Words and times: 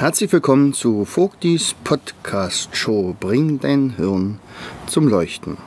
Herzlich 0.00 0.32
willkommen 0.32 0.72
zu 0.72 1.04
Vogtis 1.04 1.74
Podcast 1.84 2.74
Show 2.74 3.14
Bring 3.20 3.60
dein 3.60 3.90
Hirn 3.96 4.38
zum 4.86 5.06
Leuchten. 5.06 5.58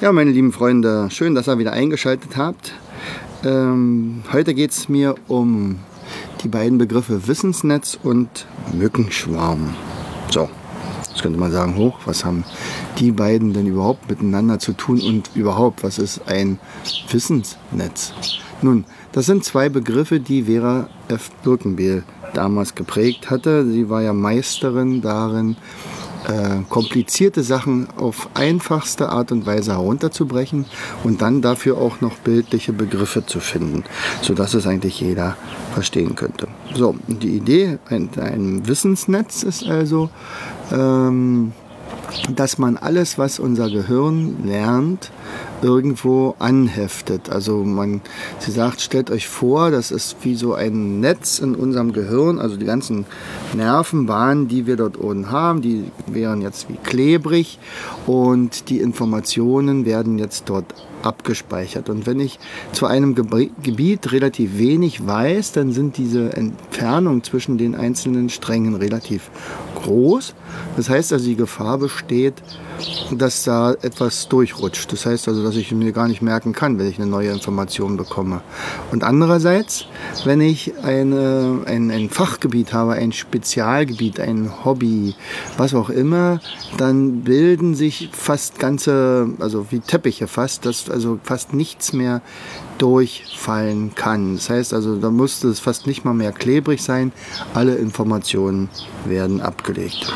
Ja, 0.00 0.12
meine 0.12 0.30
lieben 0.30 0.50
Freunde, 0.50 1.10
schön, 1.10 1.34
dass 1.34 1.46
ihr 1.46 1.58
wieder 1.58 1.74
eingeschaltet 1.74 2.38
habt. 2.38 2.72
Ähm, 3.44 4.22
heute 4.32 4.54
geht 4.54 4.70
es 4.70 4.88
mir 4.88 5.14
um 5.28 5.78
die 6.42 6.48
beiden 6.48 6.78
Begriffe 6.78 7.28
Wissensnetz 7.28 7.98
und 8.02 8.46
Mückenschwarm. 8.72 9.74
So, 10.30 10.48
jetzt 11.10 11.20
könnte 11.20 11.38
man 11.38 11.52
sagen, 11.52 11.76
hoch, 11.76 11.98
was 12.06 12.24
haben 12.24 12.44
die 12.98 13.10
beiden 13.10 13.52
denn 13.52 13.66
überhaupt 13.66 14.08
miteinander 14.08 14.58
zu 14.58 14.72
tun 14.72 15.02
und 15.02 15.28
überhaupt, 15.34 15.84
was 15.84 15.98
ist 15.98 16.28
ein 16.28 16.58
Wissensnetz? 17.10 18.14
Nun, 18.62 18.86
das 19.12 19.26
sind 19.26 19.44
zwei 19.44 19.68
Begriffe, 19.68 20.18
die 20.18 20.44
Vera 20.44 20.88
F. 21.08 21.30
Birkenbehl 21.42 22.04
damals 22.36 22.74
geprägt 22.74 23.30
hatte. 23.30 23.66
Sie 23.66 23.88
war 23.88 24.02
ja 24.02 24.12
Meisterin 24.12 25.00
darin, 25.00 25.56
äh, 26.26 26.62
komplizierte 26.68 27.42
Sachen 27.42 27.88
auf 27.96 28.28
einfachste 28.34 29.10
Art 29.10 29.30
und 29.30 29.46
Weise 29.46 29.72
herunterzubrechen 29.72 30.64
und 31.02 31.20
dann 31.20 31.42
dafür 31.42 31.78
auch 31.78 32.00
noch 32.00 32.16
bildliche 32.16 32.72
Begriffe 32.72 33.26
zu 33.26 33.40
finden, 33.40 33.84
sodass 34.22 34.54
es 34.54 34.66
eigentlich 34.66 35.00
jeder 35.00 35.36
verstehen 35.74 36.14
könnte. 36.14 36.48
So, 36.74 36.96
die 37.08 37.36
Idee 37.36 37.78
ein, 37.90 38.08
ein 38.18 38.66
Wissensnetz 38.66 39.42
ist 39.42 39.66
also, 39.66 40.08
ähm, 40.72 41.52
dass 42.34 42.58
man 42.58 42.76
alles, 42.76 43.18
was 43.18 43.38
unser 43.38 43.70
Gehirn 43.70 44.44
lernt, 44.44 45.10
irgendwo 45.62 46.34
anheftet. 46.38 47.30
Also 47.30 47.64
man, 47.64 48.00
sie 48.38 48.50
sagt, 48.50 48.80
stellt 48.80 49.10
euch 49.10 49.28
vor, 49.28 49.70
das 49.70 49.90
ist 49.90 50.16
wie 50.22 50.34
so 50.34 50.54
ein 50.54 51.00
Netz 51.00 51.38
in 51.38 51.54
unserem 51.54 51.92
Gehirn, 51.92 52.38
also 52.38 52.56
die 52.56 52.66
ganzen 52.66 53.06
Nervenbahnen, 53.54 54.48
die 54.48 54.66
wir 54.66 54.76
dort 54.76 54.96
unten 54.96 55.30
haben, 55.30 55.62
die 55.62 55.84
wären 56.06 56.42
jetzt 56.42 56.68
wie 56.68 56.76
klebrig 56.76 57.58
und 58.06 58.68
die 58.68 58.80
Informationen 58.80 59.86
werden 59.86 60.18
jetzt 60.18 60.44
dort 60.48 60.66
abgespeichert. 61.02 61.88
Und 61.88 62.06
wenn 62.06 62.20
ich 62.20 62.38
zu 62.72 62.86
einem 62.86 63.14
Gebiet 63.14 64.12
relativ 64.12 64.58
wenig 64.58 65.06
weiß, 65.06 65.52
dann 65.52 65.72
sind 65.72 65.96
diese 65.96 66.32
Entfernungen 66.34 67.22
zwischen 67.22 67.58
den 67.58 67.74
einzelnen 67.74 68.30
Strängen 68.30 68.74
relativ 68.74 69.30
groß. 69.84 70.34
Das 70.76 70.88
heißt 70.88 71.12
also, 71.12 71.24
die 71.24 71.36
Gefahr 71.36 71.78
besteht, 71.78 72.34
dass 73.10 73.44
da 73.44 73.72
etwas 73.72 74.28
durchrutscht. 74.28 74.92
Das 74.92 75.06
heißt 75.06 75.28
also, 75.28 75.42
dass 75.42 75.56
ich 75.56 75.70
mir 75.72 75.92
gar 75.92 76.08
nicht 76.08 76.22
merken 76.22 76.52
kann, 76.52 76.78
wenn 76.78 76.88
ich 76.88 76.98
eine 76.98 77.06
neue 77.06 77.30
Information 77.30 77.96
bekomme. 77.96 78.40
Und 78.90 79.04
andererseits, 79.04 79.86
wenn 80.24 80.40
ich 80.40 80.74
eine, 80.82 81.60
ein, 81.66 81.90
ein 81.90 82.10
Fachgebiet 82.10 82.72
habe, 82.72 82.94
ein 82.94 83.12
Spezialgebiet, 83.12 84.20
ein 84.20 84.50
Hobby, 84.64 85.14
was 85.56 85.74
auch 85.74 85.90
immer, 85.90 86.40
dann 86.76 87.20
bilden 87.22 87.74
sich 87.74 88.10
fast 88.12 88.58
ganze, 88.58 89.28
also 89.38 89.66
wie 89.70 89.80
Teppiche 89.80 90.26
fast, 90.26 90.66
dass 90.66 90.90
also 90.90 91.18
fast 91.22 91.54
nichts 91.54 91.92
mehr 91.92 92.22
durchfallen 92.78 93.94
kann. 93.94 94.34
Das 94.34 94.50
heißt 94.50 94.74
also, 94.74 94.96
da 94.96 95.10
musste 95.10 95.48
es 95.48 95.60
fast 95.60 95.86
nicht 95.86 96.04
mal 96.04 96.14
mehr 96.14 96.32
klebrig 96.32 96.82
sein. 96.82 97.12
Alle 97.54 97.76
Informationen 97.76 98.68
werden 99.04 99.40
abgelegt. 99.40 100.12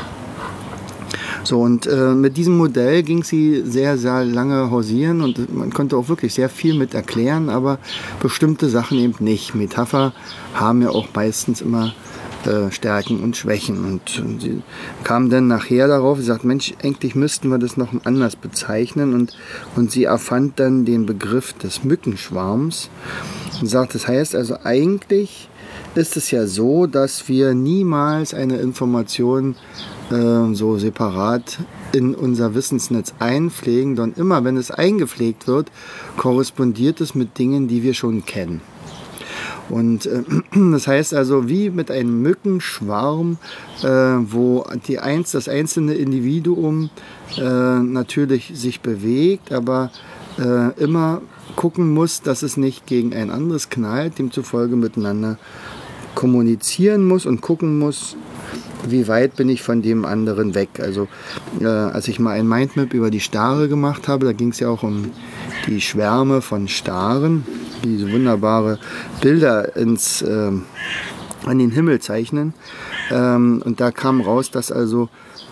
So, 1.44 1.60
und 1.60 1.86
äh, 1.86 2.14
mit 2.14 2.36
diesem 2.36 2.58
Modell 2.58 3.02
ging 3.02 3.22
sie 3.22 3.62
sehr, 3.64 3.96
sehr 3.96 4.24
lange 4.24 4.70
hausieren 4.70 5.22
und 5.22 5.54
man 5.54 5.72
konnte 5.72 5.96
auch 5.96 6.08
wirklich 6.08 6.34
sehr 6.34 6.48
viel 6.48 6.74
mit 6.74 6.94
erklären, 6.94 7.48
aber 7.48 7.78
bestimmte 8.20 8.68
Sachen 8.68 8.98
eben 8.98 9.24
nicht. 9.24 9.54
Metapher 9.54 10.12
haben 10.52 10.82
ja 10.82 10.90
auch 10.90 11.08
meistens 11.14 11.60
immer 11.60 11.94
äh, 12.48 12.72
Stärken 12.72 13.20
und 13.20 13.36
Schwächen. 13.36 13.84
Und, 13.84 14.18
und, 14.20 14.40
sie 14.40 14.62
kam 15.04 15.28
dann 15.28 15.48
nachher 15.48 15.86
darauf, 15.86 16.18
sie 16.18 16.24
sagt, 16.24 16.44
Mensch, 16.44 16.72
eigentlich 16.82 17.14
müssten 17.14 17.48
wir 17.48 17.58
das 17.58 17.76
noch 17.76 17.92
anders 18.04 18.36
bezeichnen. 18.36 19.12
Und, 19.14 19.36
und 19.76 19.90
sie 19.90 20.04
erfand 20.04 20.58
dann 20.58 20.84
den 20.84 21.04
Begriff 21.04 21.52
des 21.52 21.84
Mückenschwarms 21.84 22.90
und 23.60 23.66
sagt, 23.66 23.94
das 23.94 24.08
heißt 24.08 24.34
also 24.34 24.56
eigentlich 24.64 25.48
ist 25.94 26.16
es 26.16 26.30
ja 26.30 26.46
so, 26.46 26.86
dass 26.86 27.28
wir 27.28 27.54
niemals 27.54 28.32
eine 28.32 28.58
Information 28.58 29.56
äh, 30.10 30.54
so 30.54 30.78
separat 30.78 31.58
in 31.92 32.14
unser 32.14 32.54
Wissensnetz 32.54 33.14
einpflegen, 33.18 33.96
denn 33.96 34.14
immer 34.16 34.44
wenn 34.44 34.56
es 34.56 34.70
eingepflegt 34.70 35.46
wird, 35.46 35.70
korrespondiert 36.16 37.00
es 37.00 37.14
mit 37.14 37.38
Dingen, 37.38 37.68
die 37.68 37.82
wir 37.82 37.94
schon 37.94 38.24
kennen. 38.24 38.60
Und 39.68 40.06
äh, 40.06 40.22
das 40.72 40.86
heißt 40.86 41.14
also, 41.14 41.48
wie 41.48 41.70
mit 41.70 41.90
einem 41.90 42.22
Mückenschwarm, 42.22 43.38
äh, 43.82 43.86
wo 43.86 44.64
die 44.86 44.98
eins, 44.98 45.32
das 45.32 45.48
einzelne 45.48 45.94
Individuum 45.94 46.90
äh, 47.36 47.42
natürlich 47.42 48.52
sich 48.54 48.80
bewegt, 48.80 49.52
aber 49.52 49.90
äh, 50.38 50.72
immer 50.82 51.22
gucken 51.56 51.92
muss, 51.92 52.22
dass 52.22 52.42
es 52.42 52.56
nicht 52.56 52.86
gegen 52.86 53.14
ein 53.14 53.30
anderes 53.30 53.68
knallt, 53.68 54.18
demzufolge 54.18 54.76
miteinander 54.76 55.38
kommunizieren 56.14 57.06
muss 57.06 57.26
und 57.26 57.40
gucken 57.40 57.78
muss, 57.78 58.16
wie 58.88 59.08
weit 59.08 59.36
bin 59.36 59.48
ich 59.48 59.62
von 59.62 59.82
dem 59.82 60.04
anderen 60.04 60.54
weg. 60.54 60.80
Also 60.80 61.08
äh, 61.60 61.66
als 61.66 62.08
ich 62.08 62.18
mal 62.18 62.32
ein 62.32 62.48
Mindmap 62.48 62.94
über 62.94 63.10
die 63.10 63.20
Stare 63.20 63.68
gemacht 63.68 64.08
habe, 64.08 64.26
da 64.26 64.32
ging 64.32 64.50
es 64.50 64.60
ja 64.60 64.68
auch 64.68 64.82
um 64.82 65.10
die 65.68 65.80
Schwärme 65.80 66.42
von 66.42 66.68
Staren, 66.68 67.44
die 67.82 67.96
diese 67.96 68.10
wunderbare 68.12 68.78
Bilder 69.20 69.76
ins, 69.76 70.22
äh, 70.22 70.52
an 71.44 71.58
den 71.58 71.70
Himmel 71.70 72.00
zeichnen. 72.00 72.54
Ähm, 73.10 73.62
und 73.64 73.80
da 73.80 73.90
kam 73.90 74.20
raus, 74.20 74.50
dass 74.50 74.72
also 74.72 75.08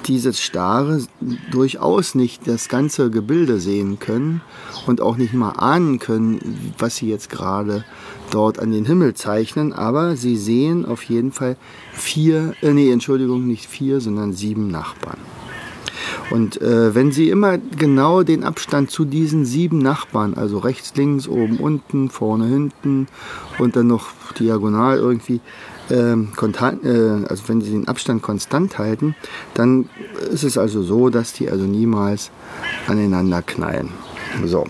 diese 0.06 0.32
Stare 0.32 1.02
durchaus 1.50 2.14
nicht 2.14 2.46
das 2.46 2.68
ganze 2.68 3.10
Gebilde 3.10 3.58
sehen 3.58 3.98
können 3.98 4.40
und 4.86 5.00
auch 5.00 5.16
nicht 5.16 5.34
mal 5.34 5.50
ahnen 5.52 5.98
können, 5.98 6.72
was 6.78 6.96
sie 6.96 7.08
jetzt 7.08 7.30
gerade 7.30 7.84
dort 8.30 8.58
an 8.58 8.72
den 8.72 8.84
Himmel 8.84 9.14
zeichnen, 9.14 9.72
aber 9.72 10.16
sie 10.16 10.36
sehen 10.36 10.84
auf 10.84 11.02
jeden 11.04 11.32
Fall 11.32 11.56
vier, 11.92 12.54
äh, 12.62 12.72
nee, 12.72 12.90
Entschuldigung, 12.90 13.46
nicht 13.46 13.66
vier, 13.66 14.00
sondern 14.00 14.32
sieben 14.32 14.68
Nachbarn. 14.68 15.18
Und 16.30 16.60
äh, 16.60 16.94
wenn 16.94 17.12
Sie 17.12 17.30
immer 17.30 17.58
genau 17.58 18.22
den 18.22 18.42
Abstand 18.42 18.90
zu 18.90 19.04
diesen 19.04 19.44
sieben 19.44 19.78
Nachbarn, 19.78 20.34
also 20.34 20.58
rechts, 20.58 20.92
links, 20.96 21.28
oben, 21.28 21.58
unten, 21.58 22.10
vorne, 22.10 22.46
hinten 22.46 23.06
und 23.58 23.76
dann 23.76 23.86
noch 23.86 24.08
diagonal 24.38 24.98
irgendwie, 24.98 25.40
ähm, 25.90 26.28
äh, 26.42 27.26
also 27.28 27.44
wenn 27.46 27.60
Sie 27.60 27.70
den 27.70 27.88
Abstand 27.88 28.22
konstant 28.22 28.78
halten, 28.78 29.14
dann 29.54 29.88
ist 30.32 30.42
es 30.42 30.58
also 30.58 30.82
so, 30.82 31.10
dass 31.10 31.32
die 31.32 31.48
also 31.48 31.64
niemals 31.64 32.30
aneinander 32.88 33.42
knallen. 33.42 33.90
So. 34.44 34.64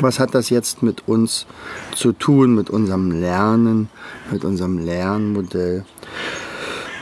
Was 0.00 0.18
hat 0.18 0.34
das 0.34 0.48
jetzt 0.50 0.82
mit 0.82 1.06
uns 1.06 1.46
zu 1.94 2.12
tun, 2.12 2.54
mit 2.54 2.70
unserem 2.70 3.10
Lernen, 3.10 3.88
mit 4.30 4.44
unserem 4.44 4.78
Lernmodell? 4.78 5.84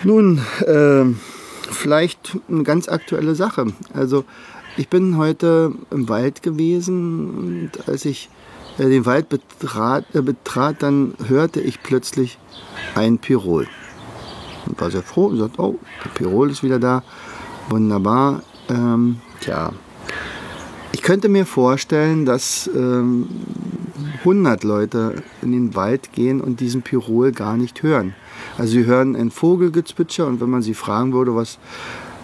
Nun, 0.02 0.40
äh, 0.66 1.04
vielleicht 1.70 2.38
eine 2.48 2.62
ganz 2.62 2.88
aktuelle 2.88 3.34
Sache. 3.34 3.66
Also 3.94 4.24
ich 4.76 4.88
bin 4.88 5.16
heute 5.16 5.72
im 5.90 6.08
Wald 6.08 6.42
gewesen 6.42 7.30
und 7.30 7.88
als 7.88 8.04
ich 8.04 8.28
äh, 8.78 8.88
den 8.88 9.06
Wald 9.06 9.28
betrat, 9.28 10.04
äh, 10.14 10.22
betrat, 10.22 10.82
dann 10.82 11.14
hörte 11.26 11.60
ich 11.60 11.82
plötzlich 11.82 12.38
ein 12.94 13.18
Pirol. 13.18 13.66
Und 14.66 14.80
war 14.80 14.90
sehr 14.90 15.02
froh 15.02 15.26
und 15.26 15.38
sagte, 15.38 15.60
oh, 15.60 15.78
der 16.04 16.10
Pirol 16.10 16.50
ist 16.50 16.62
wieder 16.62 16.78
da. 16.78 17.02
Wunderbar. 17.68 18.42
Ähm, 18.68 19.20
tja, 19.40 19.72
ich 20.92 21.02
könnte 21.02 21.28
mir 21.28 21.46
vorstellen, 21.46 22.26
dass 22.26 22.68
ähm, 22.74 23.28
100 24.20 24.64
Leute 24.64 25.22
in 25.40 25.52
den 25.52 25.74
Wald 25.74 26.12
gehen 26.12 26.40
und 26.40 26.60
diesen 26.60 26.82
Pirol 26.82 27.32
gar 27.32 27.56
nicht 27.56 27.82
hören. 27.82 28.14
Also 28.60 28.72
sie 28.74 28.84
hören 28.84 29.16
ein 29.16 29.30
Vogelgezwitscher 29.30 30.26
und 30.26 30.42
wenn 30.42 30.50
man 30.50 30.60
sie 30.60 30.74
fragen 30.74 31.14
würde, 31.14 31.34
was 31.34 31.58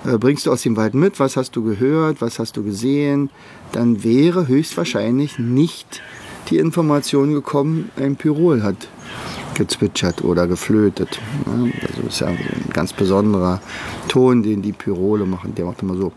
äh, 0.04 0.18
bringst 0.18 0.44
du 0.44 0.52
aus 0.52 0.60
dem 0.60 0.76
Wald 0.76 0.92
mit, 0.92 1.18
was 1.18 1.34
hast 1.38 1.56
du 1.56 1.64
gehört, 1.64 2.20
was 2.20 2.38
hast 2.38 2.58
du 2.58 2.62
gesehen, 2.62 3.30
dann 3.72 4.04
wäre 4.04 4.46
höchstwahrscheinlich 4.46 5.38
nicht 5.38 6.02
die 6.50 6.58
Information 6.58 7.32
gekommen, 7.32 7.90
ein 7.96 8.16
Pirol 8.16 8.62
hat 8.62 8.88
gezwitschert 9.54 10.22
oder 10.22 10.46
geflötet. 10.46 11.18
Ja, 11.46 11.86
also 11.88 12.02
ist 12.06 12.20
ja 12.20 12.26
ein 12.26 12.38
ganz 12.70 12.92
besonderer 12.92 13.62
Ton, 14.06 14.42
den 14.42 14.60
die 14.60 14.72
Pyrole 14.72 15.24
machen. 15.24 15.54
Der 15.54 15.64
macht 15.64 15.80
immer 15.80 15.96
so. 15.96 16.12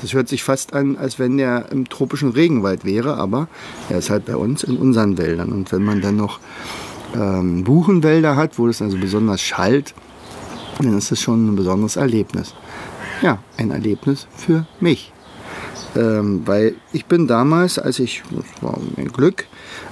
Das 0.00 0.14
hört 0.14 0.28
sich 0.28 0.42
fast 0.42 0.72
an, 0.72 0.96
als 0.96 1.18
wenn 1.18 1.36
der 1.36 1.70
im 1.70 1.88
tropischen 1.88 2.30
Regenwald 2.30 2.84
wäre, 2.84 3.16
aber 3.16 3.48
er 3.88 3.98
ist 3.98 4.10
halt 4.10 4.26
bei 4.26 4.36
uns 4.36 4.62
in 4.62 4.76
unseren 4.76 5.18
Wäldern. 5.18 5.52
Und 5.52 5.72
wenn 5.72 5.84
man 5.84 6.00
dann 6.00 6.16
noch 6.16 6.40
ähm, 7.14 7.64
Buchenwälder 7.64 8.36
hat, 8.36 8.58
wo 8.58 8.68
es 8.68 8.80
also 8.80 8.96
besonders 8.96 9.40
schallt, 9.40 9.94
dann 10.78 10.96
ist 10.96 11.10
das 11.10 11.20
schon 11.20 11.48
ein 11.48 11.56
besonderes 11.56 11.96
Erlebnis. 11.96 12.54
Ja, 13.22 13.38
ein 13.58 13.70
Erlebnis 13.70 14.26
für 14.34 14.66
mich. 14.80 15.12
Ähm, 15.96 16.42
weil 16.46 16.76
ich 16.92 17.06
bin 17.06 17.26
damals, 17.26 17.78
als 17.78 17.98
ich, 17.98 18.22
das 18.30 18.62
war 18.62 18.78
mein 18.96 19.08
Glück, 19.08 19.46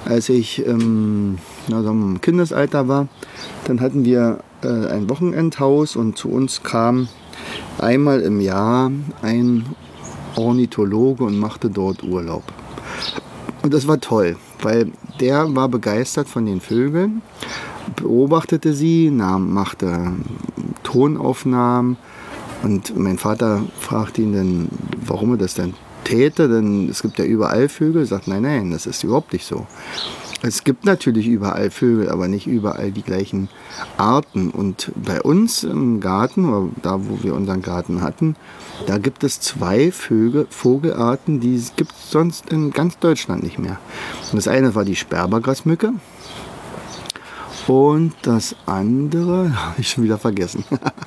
als 0.04 0.28
ich 0.28 0.64
ähm, 0.64 1.38
also 1.72 1.90
im 1.90 2.20
Kindesalter 2.20 2.87
war, 2.87 3.08
dann 3.64 3.81
hatten 3.81 4.04
wir 4.04 4.38
äh, 4.62 4.69
ein 4.69 5.11
Wochenendhaus 5.11 5.96
und 5.96 6.16
zu 6.16 6.31
uns 6.31 6.62
kam 6.62 7.08
einmal 7.78 8.20
im 8.20 8.40
Jahr 8.40 8.93
ein 9.22 9.66
Ornithologe 10.38 11.25
und 11.25 11.38
machte 11.38 11.69
dort 11.70 12.02
Urlaub. 12.02 12.44
Und 13.62 13.75
das 13.75 13.87
war 13.87 14.00
toll, 14.00 14.37
weil 14.62 14.93
der 15.20 15.55
war 15.55 15.69
begeistert 15.69 16.29
von 16.29 16.46
den 16.46 16.61
Vögeln, 16.61 17.23
beobachtete 17.96 18.73
sie, 18.73 19.11
nahm, 19.11 19.52
machte 19.52 20.12
Tonaufnahmen 20.85 21.96
und 22.62 22.96
mein 22.96 23.19
Vater 23.19 23.62
fragte 23.79 24.23
ihn 24.23 24.32
dann, 24.32 24.69
warum 25.05 25.32
er 25.32 25.38
das 25.38 25.55
denn 25.55 25.75
täte, 26.05 26.49
denn 26.49 26.88
es 26.88 27.02
gibt 27.02 27.19
ja 27.19 27.25
überall 27.25 27.69
Vögel. 27.69 28.02
Er 28.02 28.06
sagt, 28.06 28.29
nein, 28.29 28.43
nein, 28.43 28.70
das 28.70 28.87
ist 28.87 29.05
überhaupt 29.05 29.32
nicht 29.32 29.46
so. 29.46 29.67
Es 30.40 30.62
gibt 30.62 30.85
natürlich 30.85 31.26
überall 31.26 31.70
Vögel, 31.70 32.08
aber 32.11 32.29
nicht 32.29 32.46
überall 32.46 32.93
die 32.93 33.02
gleichen 33.02 33.49
Arten. 33.96 34.50
Und 34.50 34.93
bei 34.94 35.20
uns 35.20 35.64
im 35.64 36.00
Garten, 36.00 36.73
da 36.82 37.00
wo 37.08 37.23
wir 37.23 37.35
unseren 37.35 37.61
Garten 37.61 38.02
hatten, 38.02 38.37
da 38.87 38.99
gibt 38.99 39.25
es 39.25 39.40
zwei 39.40 39.90
Vögel, 39.90 40.46
Vogelarten, 40.49 41.40
die 41.40 41.61
gibt 41.76 41.93
es 41.93 42.11
sonst 42.11 42.50
in 42.50 42.70
ganz 42.70 42.99
Deutschland 42.99 43.43
nicht 43.43 43.58
mehr. 43.58 43.79
Und 44.31 44.37
das 44.37 44.46
eine 44.46 44.76
war 44.76 44.85
die 44.85 44.96
Sperbergrasmücke. 44.96 45.94
Und 47.69 48.15
das 48.23 48.56
andere 48.65 49.53
habe 49.67 49.81
ich 49.81 49.91
schon 49.91 50.05
wieder 50.05 50.17
vergessen. 50.17 50.65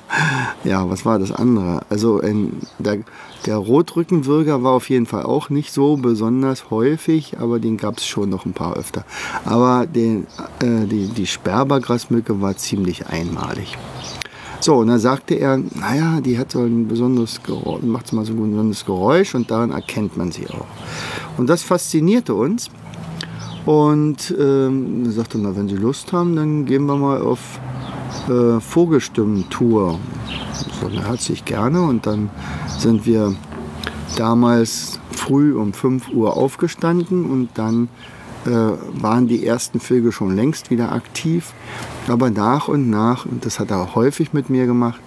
ja, 0.64 0.88
was 0.88 1.04
war 1.04 1.18
das 1.18 1.32
andere? 1.32 1.82
Also 1.90 2.20
ein, 2.20 2.60
der, 2.78 2.98
der 3.46 3.56
Rotrückenwürger 3.56 4.62
war 4.62 4.72
auf 4.72 4.88
jeden 4.88 5.06
Fall 5.06 5.24
auch 5.24 5.50
nicht 5.50 5.72
so 5.72 5.96
besonders 5.96 6.70
häufig, 6.70 7.40
aber 7.40 7.58
den 7.58 7.78
gab 7.78 7.98
es 7.98 8.06
schon 8.06 8.30
noch 8.30 8.46
ein 8.46 8.52
paar 8.52 8.76
öfter. 8.76 9.04
Aber 9.44 9.86
den, 9.86 10.28
äh, 10.60 10.86
die, 10.86 11.08
die 11.08 11.26
Sperbergrasmücke 11.26 12.40
war 12.40 12.56
ziemlich 12.56 13.08
einmalig. 13.08 13.76
So, 14.60 14.76
und 14.76 14.86
dann 14.86 15.00
sagte 15.00 15.34
er, 15.34 15.58
naja, 15.58 16.20
die 16.20 16.38
hat 16.38 16.52
so 16.52 16.60
ein 16.60 16.86
besonderes 16.86 17.42
Geräusch, 17.42 17.82
macht 17.82 18.12
mal 18.12 18.24
so 18.24 18.32
ein 18.34 18.50
besonderes 18.50 18.86
Geräusch 18.86 19.34
und 19.34 19.50
daran 19.50 19.72
erkennt 19.72 20.16
man 20.16 20.30
sie 20.30 20.46
auch. 20.48 20.66
Und 21.36 21.50
das 21.50 21.64
faszinierte 21.64 22.34
uns. 22.34 22.70
Und 23.64 24.34
ähm, 24.38 25.10
sagte, 25.12 25.38
na, 25.38 25.54
wenn 25.54 25.68
Sie 25.68 25.76
Lust 25.76 26.12
haben, 26.12 26.34
dann 26.34 26.64
gehen 26.64 26.86
wir 26.86 26.96
mal 26.96 27.20
auf 27.20 27.60
äh, 28.28 28.60
Vogelstimmen-Tour. 28.60 29.98
So, 30.80 30.90
herzlich 30.90 31.44
gerne. 31.44 31.82
Und 31.82 32.06
dann 32.06 32.30
sind 32.78 33.06
wir 33.06 33.34
damals 34.16 34.98
früh 35.12 35.54
um 35.54 35.72
5 35.72 36.08
Uhr 36.08 36.36
aufgestanden 36.36 37.30
und 37.30 37.50
dann 37.54 37.88
äh, 38.44 38.50
waren 38.50 39.28
die 39.28 39.46
ersten 39.46 39.78
Vögel 39.78 40.10
schon 40.10 40.34
längst 40.34 40.70
wieder 40.70 40.92
aktiv. 40.92 41.52
Aber 42.08 42.30
nach 42.30 42.68
und 42.68 42.90
nach, 42.90 43.26
und 43.26 43.46
das 43.46 43.60
hat 43.60 43.70
er 43.70 43.94
häufig 43.94 44.32
mit 44.32 44.50
mir 44.50 44.66
gemacht, 44.66 45.00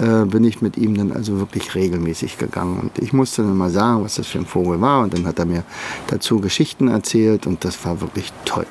äh, 0.00 0.24
bin 0.24 0.44
ich 0.44 0.62
mit 0.62 0.76
ihm 0.76 0.96
dann 0.96 1.12
also 1.12 1.38
wirklich 1.38 1.74
regelmäßig 1.74 2.38
gegangen. 2.38 2.80
Und 2.80 2.98
ich 2.98 3.12
musste 3.12 3.42
dann 3.42 3.56
mal 3.56 3.70
sagen, 3.70 4.04
was 4.04 4.16
das 4.16 4.26
für 4.26 4.38
ein 4.38 4.46
Vogel 4.46 4.80
war. 4.80 5.02
Und 5.02 5.14
dann 5.14 5.26
hat 5.26 5.38
er 5.38 5.46
mir 5.46 5.64
dazu 6.08 6.40
Geschichten 6.40 6.88
erzählt 6.88 7.46
und 7.46 7.64
das 7.64 7.84
war 7.84 8.00
wirklich 8.00 8.32
toll. 8.44 8.66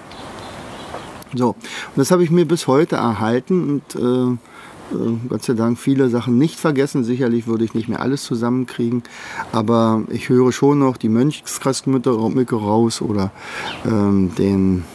So, 1.34 1.50
und 1.50 1.98
das 1.98 2.12
habe 2.12 2.24
ich 2.24 2.32
mir 2.32 2.46
bis 2.46 2.68
heute 2.68 2.96
erhalten 2.96 3.70
und 3.70 3.96
äh, 3.96 4.38
äh, 4.92 5.18
Gott 5.28 5.44
sei 5.44 5.54
Dank 5.54 5.78
viele 5.78 6.10
Sachen 6.10 6.38
nicht 6.38 6.60
vergessen. 6.60 7.04
Sicherlich 7.04 7.48
würde 7.48 7.66
ich 7.66 7.74
nicht 7.74 7.90
mehr 7.90 8.02
alles 8.02 8.24
zusammenkriegen, 8.24 9.04
aber 9.52 10.04
ich 10.10 10.30
höre 10.30 10.52
schon 10.52 10.80
noch 10.80 10.98
die 10.98 11.10
Mönchskrastmücke 11.10 12.56
raus 12.56 13.02
oder 13.02 13.32
ähm, 13.86 14.34
den, 14.36 14.86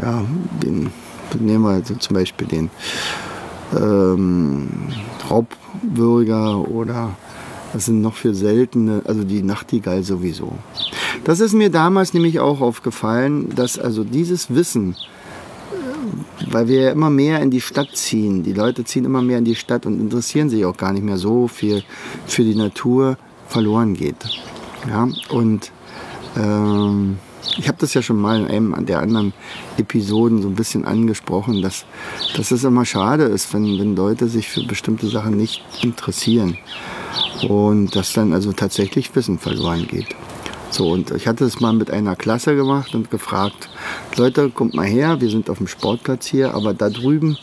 ja, 0.00 0.22
den, 0.62 0.90
nehmen 1.38 1.64
wir 1.64 1.70
also 1.70 1.94
zum 1.94 2.14
Beispiel 2.14 2.46
den 2.46 2.70
ähm, 3.76 4.68
Raubbürger 5.82 6.68
oder 6.68 7.16
das 7.72 7.86
sind 7.86 8.00
noch 8.00 8.14
für 8.14 8.34
seltene, 8.34 9.02
also 9.04 9.22
die 9.22 9.42
Nachtigall 9.42 10.02
sowieso. 10.02 10.52
Das 11.24 11.40
ist 11.40 11.52
mir 11.52 11.70
damals 11.70 12.14
nämlich 12.14 12.40
auch 12.40 12.60
aufgefallen, 12.60 13.54
dass 13.54 13.78
also 13.78 14.02
dieses 14.02 14.52
Wissen, 14.52 14.96
weil 16.50 16.66
wir 16.66 16.80
ja 16.80 16.90
immer 16.90 17.10
mehr 17.10 17.40
in 17.40 17.50
die 17.50 17.60
Stadt 17.60 17.90
ziehen. 17.94 18.42
Die 18.42 18.54
Leute 18.54 18.84
ziehen 18.84 19.04
immer 19.04 19.22
mehr 19.22 19.38
in 19.38 19.44
die 19.44 19.54
Stadt 19.54 19.86
und 19.86 20.00
interessieren 20.00 20.50
sich 20.50 20.64
auch 20.64 20.76
gar 20.76 20.92
nicht 20.92 21.04
mehr 21.04 21.18
so 21.18 21.46
viel 21.46 21.84
für 22.26 22.42
die 22.42 22.56
Natur 22.56 23.16
verloren 23.46 23.94
geht. 23.94 24.16
Ja, 24.88 25.08
und 25.28 25.70
ähm, 26.36 27.18
ich 27.58 27.68
habe 27.68 27.78
das 27.78 27.94
ja 27.94 28.02
schon 28.02 28.20
mal 28.20 28.40
in 28.40 28.46
einem 28.48 28.86
der 28.86 29.00
anderen 29.00 29.32
Episoden 29.76 30.42
so 30.42 30.48
ein 30.48 30.54
bisschen 30.54 30.84
angesprochen, 30.84 31.62
dass, 31.62 31.84
dass 32.36 32.50
es 32.50 32.64
immer 32.64 32.84
schade 32.84 33.24
ist, 33.24 33.52
wenn, 33.54 33.78
wenn 33.78 33.96
Leute 33.96 34.28
sich 34.28 34.48
für 34.48 34.64
bestimmte 34.64 35.08
Sachen 35.08 35.36
nicht 35.36 35.62
interessieren 35.82 36.58
und 37.48 37.94
dass 37.96 38.12
dann 38.12 38.32
also 38.32 38.52
tatsächlich 38.52 39.14
Wissen 39.14 39.38
verloren 39.38 39.86
geht. 39.86 40.08
So, 40.70 40.90
und 40.90 41.10
ich 41.10 41.26
hatte 41.26 41.44
es 41.44 41.60
mal 41.60 41.72
mit 41.72 41.90
einer 41.90 42.14
Klasse 42.14 42.54
gemacht 42.54 42.94
und 42.94 43.10
gefragt, 43.10 43.68
Leute, 44.16 44.50
kommt 44.50 44.74
mal 44.74 44.86
her, 44.86 45.20
wir 45.20 45.28
sind 45.28 45.50
auf 45.50 45.58
dem 45.58 45.66
Sportplatz 45.66 46.26
hier, 46.26 46.54
aber 46.54 46.74
da 46.74 46.90
drüben 46.90 47.36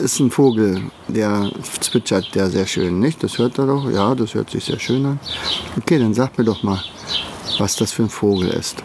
ist 0.00 0.18
ein 0.18 0.30
Vogel, 0.30 0.82
der 1.08 1.50
zwitschert, 1.80 2.34
der 2.34 2.50
sehr 2.50 2.66
schön, 2.66 2.98
nicht? 2.98 3.22
Das 3.22 3.38
hört 3.38 3.58
er 3.58 3.66
doch? 3.66 3.88
Ja, 3.90 4.14
das 4.14 4.34
hört 4.34 4.50
sich 4.50 4.64
sehr 4.64 4.78
schön 4.78 5.06
an. 5.06 5.20
Okay, 5.76 5.98
dann 5.98 6.14
sag 6.14 6.36
mir 6.36 6.44
doch 6.44 6.62
mal, 6.62 6.82
was 7.60 7.76
das 7.76 7.92
für 7.92 8.04
ein 8.04 8.10
Vogel 8.10 8.48
ist. 8.48 8.82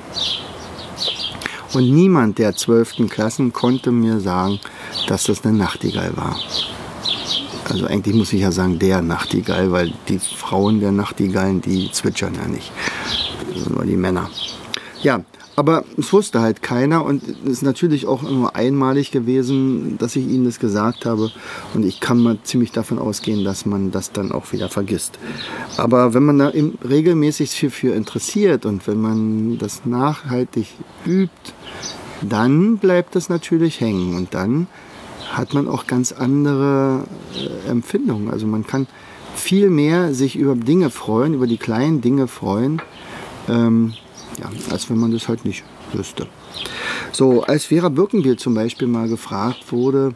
Und 1.74 1.92
niemand 1.92 2.38
der 2.38 2.56
zwölften 2.56 3.10
Klassen 3.10 3.52
konnte 3.52 3.92
mir 3.92 4.20
sagen, 4.20 4.60
dass 5.08 5.24
das 5.24 5.44
eine 5.44 5.58
Nachtigall 5.58 6.16
war. 6.16 6.38
Also 7.70 7.88
eigentlich 7.88 8.16
muss 8.16 8.32
ich 8.32 8.42
ja 8.42 8.52
sagen, 8.52 8.78
der 8.78 9.02
Nachtigall, 9.02 9.72
weil 9.72 9.92
die 10.08 10.20
Frauen 10.20 10.80
der 10.80 10.92
Nachtigallen, 10.92 11.62
die 11.62 11.92
zwitschern 11.92 12.36
ja 12.36 12.48
nicht. 12.48 12.72
nur 13.70 13.86
die 13.86 13.98
Männer. 13.98 14.30
Ja, 15.02 15.22
aber 15.56 15.86
es 15.98 16.12
wusste 16.12 16.42
halt 16.42 16.62
keiner 16.62 17.06
und 17.06 17.24
es 17.24 17.50
ist 17.50 17.62
natürlich 17.64 18.08
auch 18.08 18.24
nur 18.24 18.56
einmalig 18.56 19.12
gewesen, 19.12 19.98
dass 19.98 20.16
ich 20.16 20.28
ihnen 20.28 20.46
das 20.46 20.60
gesagt 20.60 21.06
habe. 21.06 21.32
Und 21.74 21.86
ich 21.86 22.00
kann 22.02 22.22
mal 22.22 22.38
ziemlich 22.44 22.72
davon 22.72 23.00
ausgehen, 23.00 23.44
dass 23.44 23.66
man 23.66 23.92
das 23.92 24.12
dann 24.12 24.32
auch 24.32 24.52
wieder 24.52 24.70
vergisst. 24.70 25.18
Aber 25.78 26.14
wenn 26.14 26.24
man 26.24 26.40
da 26.40 26.52
regelmäßig 26.88 27.52
viel 27.52 27.70
für 27.70 27.96
interessiert 27.96 28.66
und 28.66 28.86
wenn 28.88 29.00
man 29.00 29.58
das 29.58 29.86
nachhaltig 29.86 30.68
übt, 31.06 31.54
dann 32.22 32.78
bleibt 32.78 33.16
das 33.16 33.30
natürlich 33.30 33.80
hängen 33.80 34.16
und 34.16 34.34
dann 34.34 34.68
hat 35.32 35.54
man 35.54 35.68
auch 35.68 35.88
ganz 35.88 36.12
andere 36.12 37.04
äh, 37.34 37.70
Empfindungen. 37.70 38.30
Also 38.30 38.48
man 38.48 38.66
kann 38.66 38.88
viel 39.36 39.70
mehr 39.70 40.14
sich 40.14 40.36
über 40.38 40.56
Dinge 40.56 40.90
freuen, 40.90 41.34
über 41.34 41.48
die 41.48 41.58
kleinen 41.58 42.02
Dinge 42.02 42.28
freuen. 42.28 42.82
Ähm, 43.50 43.94
ja, 44.40 44.50
als 44.72 44.90
wenn 44.90 44.98
man 44.98 45.12
das 45.12 45.28
halt 45.28 45.46
nicht 45.46 45.64
wüsste. 45.94 46.28
So, 47.12 47.44
als 47.44 47.66
Vera 47.66 47.90
Birkenbiel 47.90 48.38
zum 48.38 48.54
Beispiel 48.54 48.88
mal 48.88 49.08
gefragt 49.08 49.72
wurde, 49.72 50.16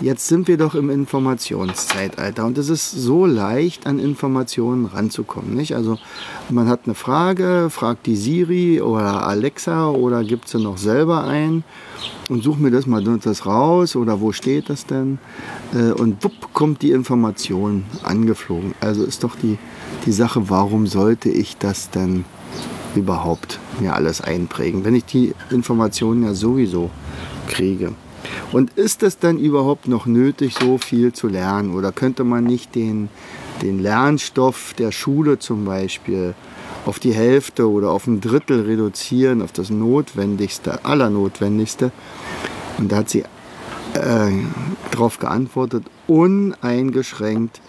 jetzt 0.00 0.26
sind 0.26 0.48
wir 0.48 0.56
doch 0.56 0.74
im 0.74 0.90
Informationszeitalter 0.90 2.44
und 2.44 2.58
es 2.58 2.68
ist 2.68 2.90
so 2.90 3.26
leicht, 3.26 3.86
an 3.86 3.98
Informationen 3.98 4.86
ranzukommen. 4.86 5.54
Nicht? 5.54 5.74
Also 5.74 5.98
man 6.50 6.68
hat 6.68 6.80
eine 6.84 6.94
Frage, 6.94 7.68
fragt 7.70 8.06
die 8.06 8.16
Siri 8.16 8.80
oder 8.80 9.26
Alexa 9.26 9.88
oder 9.88 10.22
gibt 10.24 10.48
sie 10.48 10.58
noch 10.58 10.78
selber 10.78 11.24
ein 11.24 11.64
und 12.28 12.42
such 12.42 12.58
mir 12.58 12.70
das 12.70 12.86
mal 12.86 13.02
das 13.02 13.46
raus 13.46 13.96
oder 13.96 14.20
wo 14.20 14.32
steht 14.32 14.68
das 14.68 14.86
denn? 14.86 15.18
Äh, 15.74 15.92
und 15.92 16.22
wupp 16.24 16.52
kommt 16.52 16.82
die 16.82 16.90
Information 16.90 17.84
angeflogen. 18.02 18.74
Also 18.80 19.04
ist 19.04 19.24
doch 19.24 19.36
die, 19.36 19.58
die 20.04 20.12
Sache, 20.12 20.50
warum 20.50 20.86
sollte 20.86 21.30
ich 21.30 21.56
das 21.56 21.90
denn 21.90 22.24
überhaupt 22.96 23.58
mir 23.80 23.94
alles 23.94 24.20
einprägen, 24.20 24.84
wenn 24.84 24.94
ich 24.94 25.04
die 25.04 25.34
Informationen 25.50 26.24
ja 26.24 26.34
sowieso 26.34 26.90
kriege. 27.48 27.92
Und 28.52 28.70
ist 28.76 29.02
es 29.02 29.18
dann 29.18 29.38
überhaupt 29.38 29.88
noch 29.88 30.06
nötig, 30.06 30.54
so 30.58 30.78
viel 30.78 31.12
zu 31.12 31.28
lernen? 31.28 31.74
Oder 31.74 31.92
könnte 31.92 32.24
man 32.24 32.44
nicht 32.44 32.74
den, 32.74 33.08
den 33.62 33.80
Lernstoff 33.80 34.74
der 34.78 34.92
Schule 34.92 35.38
zum 35.38 35.64
Beispiel 35.64 36.34
auf 36.84 36.98
die 36.98 37.12
Hälfte 37.12 37.68
oder 37.68 37.90
auf 37.90 38.06
ein 38.06 38.20
Drittel 38.20 38.62
reduzieren, 38.62 39.42
auf 39.42 39.52
das 39.52 39.70
Notwendigste, 39.70 40.84
Allernotwendigste. 40.84 41.90
Und 42.78 42.92
da 42.92 42.96
hat 42.96 43.10
sie 43.10 43.24
äh, 43.94 44.30
darauf 44.90 45.18
geantwortet, 45.18 45.84
uneingeschränkt 46.06 47.60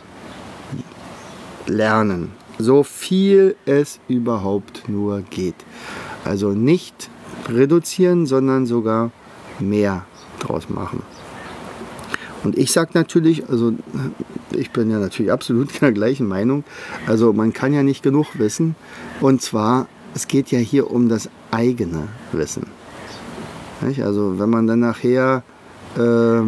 lernen. 1.65 2.31
So 2.59 2.83
viel 2.83 3.55
es 3.65 3.99
überhaupt 4.07 4.89
nur 4.89 5.21
geht. 5.21 5.55
Also 6.25 6.51
nicht 6.51 7.09
reduzieren, 7.49 8.25
sondern 8.25 8.65
sogar 8.65 9.11
mehr 9.59 10.05
draus 10.39 10.69
machen. 10.69 11.01
Und 12.43 12.57
ich 12.57 12.71
sage 12.71 12.91
natürlich, 12.93 13.49
also 13.49 13.73
ich 14.51 14.71
bin 14.71 14.89
ja 14.89 14.99
natürlich 14.99 15.31
absolut 15.31 15.69
der 15.81 15.91
gleichen 15.91 16.27
Meinung, 16.27 16.63
also 17.05 17.33
man 17.33 17.53
kann 17.53 17.73
ja 17.73 17.83
nicht 17.83 18.03
genug 18.03 18.39
wissen. 18.39 18.75
Und 19.21 19.41
zwar, 19.41 19.87
es 20.15 20.27
geht 20.27 20.51
ja 20.51 20.59
hier 20.59 20.89
um 20.91 21.09
das 21.09 21.29
eigene 21.51 22.07
Wissen. 22.31 22.67
Also 24.01 24.39
wenn 24.39 24.49
man 24.49 24.65
dann 24.65 24.79
nachher 24.79 25.43
äh, 25.95 26.41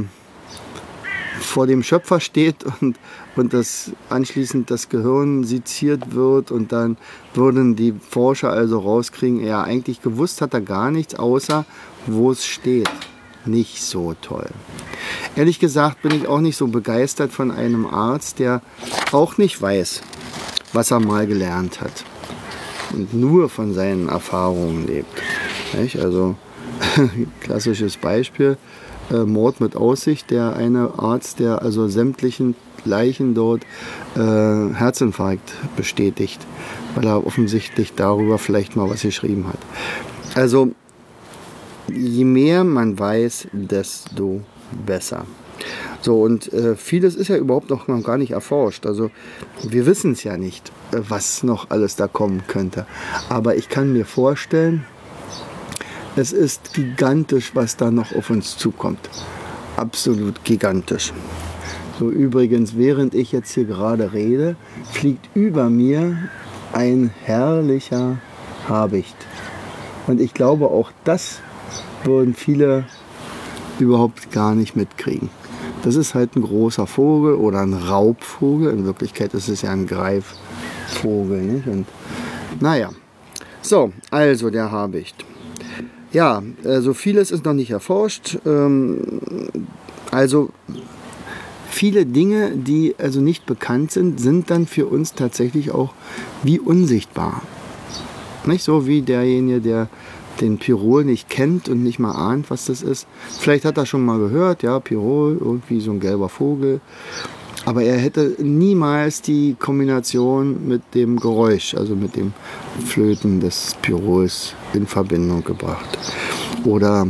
vor 1.40 1.68
dem 1.68 1.84
Schöpfer 1.84 2.20
steht 2.20 2.66
und, 2.82 2.98
und 3.36 3.54
das 3.54 3.92
anschließend 4.10 4.70
das 4.70 4.90
Gehirn 4.90 5.44
seziert 5.44 6.14
wird 6.14 6.52
und 6.52 6.72
dann 6.72 6.98
würden 7.34 7.76
die 7.76 7.94
Forscher 7.94 8.52
also 8.52 8.80
rauskriegen, 8.80 9.44
ja 9.44 9.64
eigentlich 9.64 10.02
gewusst 10.02 10.42
hat 10.42 10.54
er 10.54 10.62
gar 10.62 10.92
nichts, 10.92 11.16
außer 11.16 11.66
wo 12.08 12.32
es 12.32 12.46
steht. 12.46 12.90
Nicht 13.46 13.82
so 13.82 14.16
toll. 14.22 14.50
Ehrlich 15.36 15.60
gesagt 15.60 16.02
bin 16.02 16.12
ich 16.12 16.28
auch 16.28 16.42
nicht 16.42 16.58
so 16.58 16.68
begeistert 16.68 17.32
von 17.32 17.52
einem 17.52 17.86
Arzt, 17.86 18.40
der 18.40 18.62
auch 19.14 19.38
nicht 19.38 19.62
weiß, 19.62 20.02
was 20.74 20.92
er 20.92 21.00
mal 21.00 21.26
gelernt 21.26 21.80
hat 21.80 22.04
und 22.92 23.14
nur 23.14 23.50
von 23.50 23.74
seinen 23.74 24.10
Erfahrungen 24.10 24.88
lebt. 24.88 25.24
Also 26.02 26.36
klassisches 27.42 27.98
Beispiel, 27.98 28.58
äh, 29.12 29.24
Mord 29.24 29.62
mit 29.62 29.76
Aussicht, 29.76 30.32
der 30.32 30.56
eine 30.56 30.94
Arzt, 30.98 31.40
der 31.40 31.62
also 31.62 31.88
sämtlichen 31.88 32.56
Leichen 32.86 33.34
dort 33.34 33.64
äh, 34.16 34.20
Herzinfarkt 34.20 35.54
bestätigt, 35.76 36.40
weil 36.96 37.06
er 37.06 37.26
offensichtlich 37.26 37.94
darüber 37.94 38.38
vielleicht 38.38 38.76
mal 38.76 38.90
was 38.90 39.02
geschrieben 39.02 39.48
hat. 39.48 39.60
Also 40.36 40.72
je 41.92 42.24
mehr 42.24 42.64
man 42.64 42.98
weiß, 42.98 43.48
desto 43.52 44.42
besser. 44.86 45.26
So, 46.02 46.22
und 46.22 46.52
äh, 46.54 46.76
vieles 46.76 47.16
ist 47.16 47.28
ja 47.28 47.36
überhaupt 47.36 47.70
noch, 47.70 47.88
noch 47.88 48.04
gar 48.04 48.18
nicht 48.18 48.32
erforscht. 48.32 48.86
Also 48.86 49.12
wir 49.68 49.86
wissen 49.86 50.14
es 50.14 50.24
ja 50.24 50.38
nicht, 50.38 50.72
äh, 50.92 51.00
was 51.10 51.44
noch 51.44 51.70
alles 51.70 51.98
da 51.98 52.08
kommen 52.08 52.44
könnte. 52.48 52.86
Aber 53.28 53.56
ich 53.56 53.68
kann 53.68 53.92
mir 53.92 54.06
vorstellen, 54.06 54.86
es 56.20 56.34
ist 56.34 56.74
gigantisch, 56.74 57.52
was 57.54 57.78
da 57.78 57.92
noch 57.92 58.14
auf 58.14 58.30
uns 58.30 58.58
zukommt. 58.58 59.10
Absolut 59.78 60.44
gigantisch. 60.44 61.14
So 61.98 62.10
übrigens, 62.10 62.78
während 62.78 63.16
ich 63.16 63.32
jetzt 63.32 63.54
hier 63.54 63.64
gerade 63.64 64.12
rede, 64.12 64.58
fliegt 64.92 65.30
über 65.34 65.70
mir 65.70 66.18
ein 66.74 67.10
herrlicher 67.24 68.18
Habicht. 68.68 69.16
Und 70.08 70.20
ich 70.20 70.34
glaube, 70.34 70.68
auch 70.68 70.92
das 71.06 71.40
würden 72.04 72.34
viele 72.34 72.84
überhaupt 73.80 74.30
gar 74.34 74.56
nicht 74.56 74.76
mitkriegen. 74.76 75.30
Das 75.84 75.96
ist 75.96 76.16
halt 76.16 76.36
ein 76.36 76.42
großer 76.42 76.86
Vogel 76.86 77.36
oder 77.36 77.62
ein 77.62 77.74
Raubvogel. 77.74 78.74
In 78.74 78.86
Wirklichkeit 78.86 79.34
ist 79.34 79.48
es 79.48 79.62
ja 79.62 79.72
ein 79.72 79.88
Greifvogel. 79.88 81.42
Nicht? 81.42 81.68
Und, 81.68 81.88
naja, 82.60 82.90
so, 83.62 83.94
also 84.12 84.50
der 84.50 84.70
Habicht. 84.70 85.29
Ja, 86.12 86.42
also 86.66 86.94
vieles 86.94 87.32
ist 87.32 87.46
noch 87.46 87.54
nicht 87.54 87.72
erforscht. 87.72 88.40
Ähm, 88.46 89.20
also 90.12 90.50
viele 91.70 92.06
Dinge, 92.06 92.52
die 92.56 92.96
also 92.98 93.22
nicht 93.22 93.46
bekannt 93.46 93.92
sind, 93.92 94.20
sind 94.20 94.50
dann 94.50 94.66
für 94.66 94.88
uns 94.88 95.14
tatsächlich 95.14 95.72
auch 95.72 95.94
wie 96.44 96.60
unsichtbar. 96.60 97.44
Nicht 98.46 98.64
so 98.64 98.88
wie 98.88 99.02
derjenige, 99.02 99.62
der 99.62 99.90
den 100.42 100.58
Pirol 100.58 101.04
nicht 101.04 101.30
kennt 101.30 101.70
und 101.70 101.84
nicht 101.84 102.00
mal 102.00 102.14
ahnt, 102.14 102.50
was 102.50 102.66
das 102.66 102.82
ist. 102.82 103.08
Vielleicht 103.40 103.66
hat 103.66 103.78
er 103.78 103.86
schon 103.86 104.06
mal 104.06 104.18
gehört, 104.18 104.64
ja, 104.64 104.80
Pirol, 104.80 105.38
irgendwie 105.40 105.82
so 105.82 105.92
ein 105.92 106.00
gelber 106.00 106.30
Vogel. 106.30 106.80
Aber 107.70 107.84
er 107.84 108.00
hätte 108.00 108.36
niemals 108.40 109.22
die 109.22 109.56
Kombination 109.60 110.68
mit 110.68 110.82
dem 110.96 111.20
Geräusch, 111.20 111.76
also 111.76 111.96
mit 111.96 112.16
dem 112.16 112.34
Flöten 112.84 113.40
des 113.42 113.76
Pirols 113.84 114.56
in 114.74 114.88
Verbindung 114.88 115.44
gebracht. 115.44 116.00
Oder 116.64 117.06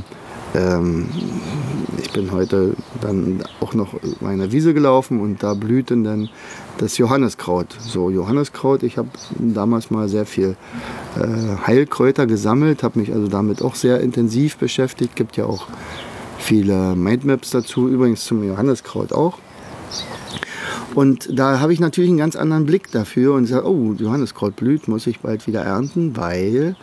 ähm, 0.53 1.07
ich 1.97 2.11
bin 2.11 2.33
heute 2.33 2.73
dann 2.99 3.41
auch 3.61 3.73
noch 3.73 3.93
meine 4.19 4.51
Wiese 4.51 4.73
gelaufen 4.73 5.21
und 5.21 5.41
da 5.43 5.53
blühten 5.53 6.03
dann 6.03 6.27
das 6.77 6.97
Johanneskraut. 6.97 7.77
So 7.79 8.09
Johanneskraut, 8.09 8.83
ich 8.83 8.97
habe 8.97 9.07
damals 9.37 9.91
mal 9.91 10.09
sehr 10.09 10.25
viel 10.25 10.57
äh, 11.15 11.67
Heilkräuter 11.67 12.27
gesammelt, 12.27 12.83
habe 12.83 12.99
mich 12.99 13.13
also 13.13 13.29
damit 13.29 13.61
auch 13.61 13.75
sehr 13.75 14.01
intensiv 14.01 14.57
beschäftigt. 14.57 15.15
Gibt 15.15 15.37
ja 15.37 15.45
auch 15.45 15.67
viele 16.37 16.97
Mindmaps 16.97 17.51
dazu, 17.51 17.87
übrigens 17.87 18.25
zum 18.25 18.43
Johanneskraut 18.43 19.13
auch. 19.13 19.37
Und 20.95 21.29
da 21.31 21.59
habe 21.59 21.71
ich 21.71 21.79
natürlich 21.79 22.09
einen 22.09 22.17
ganz 22.17 22.35
anderen 22.35 22.65
Blick 22.65 22.91
dafür 22.91 23.35
und 23.35 23.45
sage, 23.45 23.69
oh, 23.69 23.93
Johanneskraut 23.93 24.55
blüht, 24.55 24.87
muss 24.87 25.07
ich 25.07 25.19
bald 25.19 25.45
wieder 25.47 25.61
ernten, 25.61 26.17
weil 26.17 26.75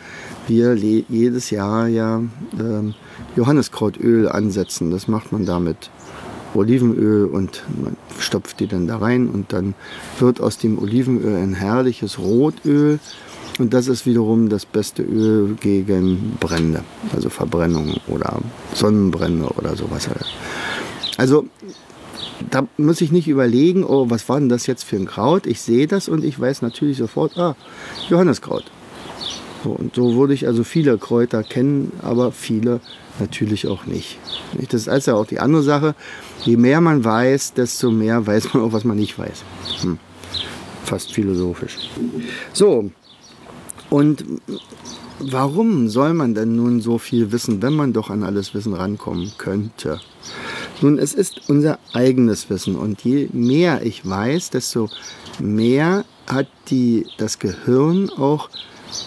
wir 0.47 0.77
jedes 0.77 1.51
Jahr 1.51 1.89
ja 1.89 2.23
ähm, 2.59 2.95
Johanneskrautöl 3.35 4.29
ansetzen. 4.29 4.91
Das 4.91 5.09
macht 5.09 5.33
man 5.33 5.45
damit 5.45 5.91
Olivenöl 6.55 7.27
und 7.27 7.63
man 7.83 7.97
stopft 8.19 8.61
die 8.61 8.67
dann 8.67 8.87
da 8.87 8.99
rein 8.99 9.29
und 9.29 9.53
dann 9.53 9.75
wird 10.19 10.41
aus 10.41 10.59
dem 10.59 10.79
Olivenöl 10.79 11.37
ein 11.37 11.55
herrliches 11.55 12.19
Rotöl 12.19 12.99
und 13.59 13.73
das 13.73 13.89
ist 13.89 14.07
wiederum 14.07 14.49
das 14.49 14.67
beste 14.67 15.03
Öl 15.03 15.57
gegen 15.61 16.37
Brände, 16.41 16.83
also 17.15 17.31
Verbrennung 17.31 17.95
oder 18.07 18.39
Sonnenbrände 18.75 19.47
oder 19.57 19.77
sowas. 19.77 20.09
Also 21.17 21.47
da 22.51 22.67
muss 22.77 23.01
ich 23.01 23.13
nicht 23.13 23.29
überlegen, 23.29 23.85
oh, 23.85 24.11
was 24.11 24.29
war 24.29 24.39
denn 24.39 24.49
das 24.49 24.67
jetzt 24.67 24.85
für 24.85 24.97
ein 24.97 25.07
Kraut? 25.07 25.47
Ich 25.47 25.61
sehe 25.61 25.87
das 25.87 26.09
und 26.09 26.25
ich 26.25 26.39
weiß 26.39 26.63
natürlich 26.63 26.99
sofort, 26.99 27.37
ah, 27.39 27.57
Johanneskraut. 28.09 28.65
So, 29.65 29.71
und 29.71 29.95
so 29.95 30.15
würde 30.17 30.35
ich 30.35 30.47
also 30.47 30.65
viele 30.65 30.99
Kräuter 30.99 31.43
kennen, 31.43 31.93
aber 32.03 32.33
viele 32.33 32.81
natürlich 33.19 33.67
auch 33.67 33.87
nicht. 33.87 34.19
Das 34.71 34.83
ist 34.83 34.89
also 34.89 35.15
auch 35.17 35.27
die 35.27 35.41
andere 35.41 35.63
Sache. 35.63 35.95
Je 36.45 36.57
mehr 36.57 36.81
man 36.81 37.05
weiß, 37.05 37.55
desto 37.55 37.91
mehr 37.91 38.27
weiß 38.27 38.55
man 38.55 38.63
auch, 38.65 38.73
was 38.73 38.85
man 38.85 38.97
nicht 38.97 39.19
weiß. 39.19 39.45
Hm. 39.81 39.99
Fast 40.85 41.13
philosophisch. 41.13 41.77
So, 42.53 42.91
und 43.91 44.25
warum 45.19 45.89
soll 45.89 46.15
man 46.15 46.35
denn 46.35 46.55
nun 46.57 46.81
so 46.81 46.99
viel 46.99 47.33
wissen, 47.33 47.63
wenn 47.63 47.75
man 47.75 47.93
doch 47.93 48.11
an 48.11 48.23
alles 48.23 48.55
Wissen 48.55 48.75
rankommen 48.75 49.33
könnte? 49.39 50.01
Nun, 50.83 50.99
es 50.99 51.15
ist 51.15 51.49
unser 51.49 51.79
eigenes 51.93 52.51
Wissen 52.51 52.77
und 52.77 53.03
je 53.03 53.29
mehr 53.33 53.83
ich 53.83 54.07
weiß, 54.09 54.51
desto 54.51 54.91
mehr 55.39 56.05
hat 56.27 56.49
die, 56.69 57.07
das 57.19 57.39
Gehirn 57.39 58.11
auch 58.11 58.51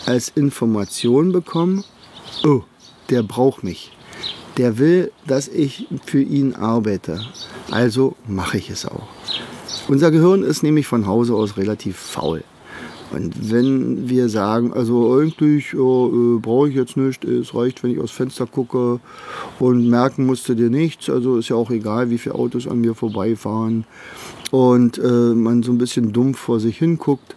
als 0.06 0.30
Information 0.30 1.32
bekommen, 1.32 1.84
oh, 2.44 2.62
der 3.10 3.24
braucht 3.24 3.64
mich. 3.64 3.92
Der 4.58 4.78
will, 4.78 5.12
dass 5.26 5.48
ich 5.48 5.88
für 6.06 6.22
ihn 6.22 6.56
arbeite. 6.56 7.22
Also 7.72 8.16
mache 8.28 8.58
ich 8.58 8.70
es 8.70 8.86
auch. 8.86 9.08
Unser 9.88 10.12
Gehirn 10.12 10.44
ist 10.44 10.64
nämlich 10.64 10.88
von 10.88 11.08
Hause 11.08 11.34
aus 11.34 11.58
relativ 11.58 11.98
faul. 11.98 12.44
Und 13.12 13.52
wenn 13.52 14.08
wir 14.08 14.30
sagen, 14.30 14.72
also 14.74 15.20
eigentlich 15.20 15.74
äh, 15.74 16.38
brauche 16.40 16.70
ich 16.70 16.76
jetzt 16.76 16.96
nichts, 16.96 17.26
es 17.26 17.56
reicht, 17.56 17.84
wenn 17.84 17.92
ich 17.92 18.00
aus 18.00 18.12
Fenster 18.12 18.46
gucke 18.46 19.00
und 19.58 19.90
merken 19.90 20.26
musste 20.26 20.56
dir 20.56 20.70
nichts, 20.70 21.10
also 21.10 21.38
ist 21.38 21.50
ja 21.50 21.56
auch 21.56 21.72
egal, 21.72 22.10
wie 22.10 22.20
viele 22.20 22.36
Autos 22.36 22.68
an 22.68 22.82
mir 22.82 22.94
vorbeifahren 22.94 23.86
und 24.52 25.00
äh, 25.00 25.34
man 25.34 25.64
so 25.64 25.72
ein 25.72 25.80
bisschen 25.80 26.14
dumpf 26.14 26.38
vor 26.38 26.60
sich 26.60 26.78
hinguckt, 26.78 27.36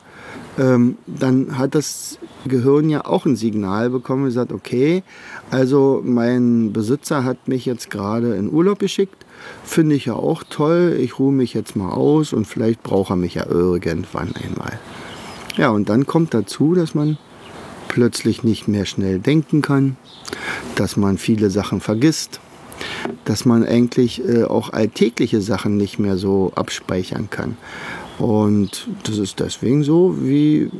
ähm, 0.58 0.98
dann 1.06 1.56
hat 1.56 1.74
das 1.74 2.18
Gehirn 2.44 2.90
ja 2.90 3.06
auch 3.06 3.24
ein 3.24 3.36
Signal 3.36 3.88
bekommen 3.88 4.22
und 4.22 4.28
gesagt, 4.28 4.52
okay, 4.52 5.02
also 5.50 6.02
mein 6.04 6.72
Besitzer 6.72 7.24
hat 7.24 7.48
mich 7.48 7.64
jetzt 7.64 7.90
gerade 7.90 8.34
in 8.34 8.52
Urlaub 8.52 8.78
geschickt, 8.78 9.24
finde 9.64 9.94
ich 9.94 10.06
ja 10.06 10.14
auch 10.14 10.44
toll, 10.48 10.96
ich 11.00 11.18
ruhe 11.18 11.32
mich 11.32 11.54
jetzt 11.54 11.76
mal 11.76 11.90
aus 11.90 12.34
und 12.34 12.46
vielleicht 12.46 12.82
braucht 12.82 13.10
er 13.10 13.16
mich 13.16 13.34
ja 13.34 13.46
irgendwann 13.46 14.34
einmal. 14.36 14.78
Ja, 15.56 15.70
und 15.70 15.88
dann 15.88 16.06
kommt 16.06 16.34
dazu, 16.34 16.74
dass 16.74 16.94
man 16.94 17.18
plötzlich 17.88 18.42
nicht 18.42 18.68
mehr 18.68 18.86
schnell 18.86 19.18
denken 19.18 19.60
kann, 19.60 19.96
dass 20.76 20.96
man 20.96 21.18
viele 21.18 21.50
Sachen 21.50 21.80
vergisst, 21.80 22.40
dass 23.26 23.44
man 23.44 23.64
eigentlich 23.64 24.26
äh, 24.26 24.44
auch 24.44 24.72
alltägliche 24.72 25.42
Sachen 25.42 25.76
nicht 25.76 25.98
mehr 25.98 26.16
so 26.16 26.52
abspeichern 26.54 27.28
kann. 27.28 27.56
Und 28.18 28.88
das 29.04 29.18
ist 29.18 29.40
deswegen 29.40 29.84
so, 29.84 30.16
wie 30.20 30.70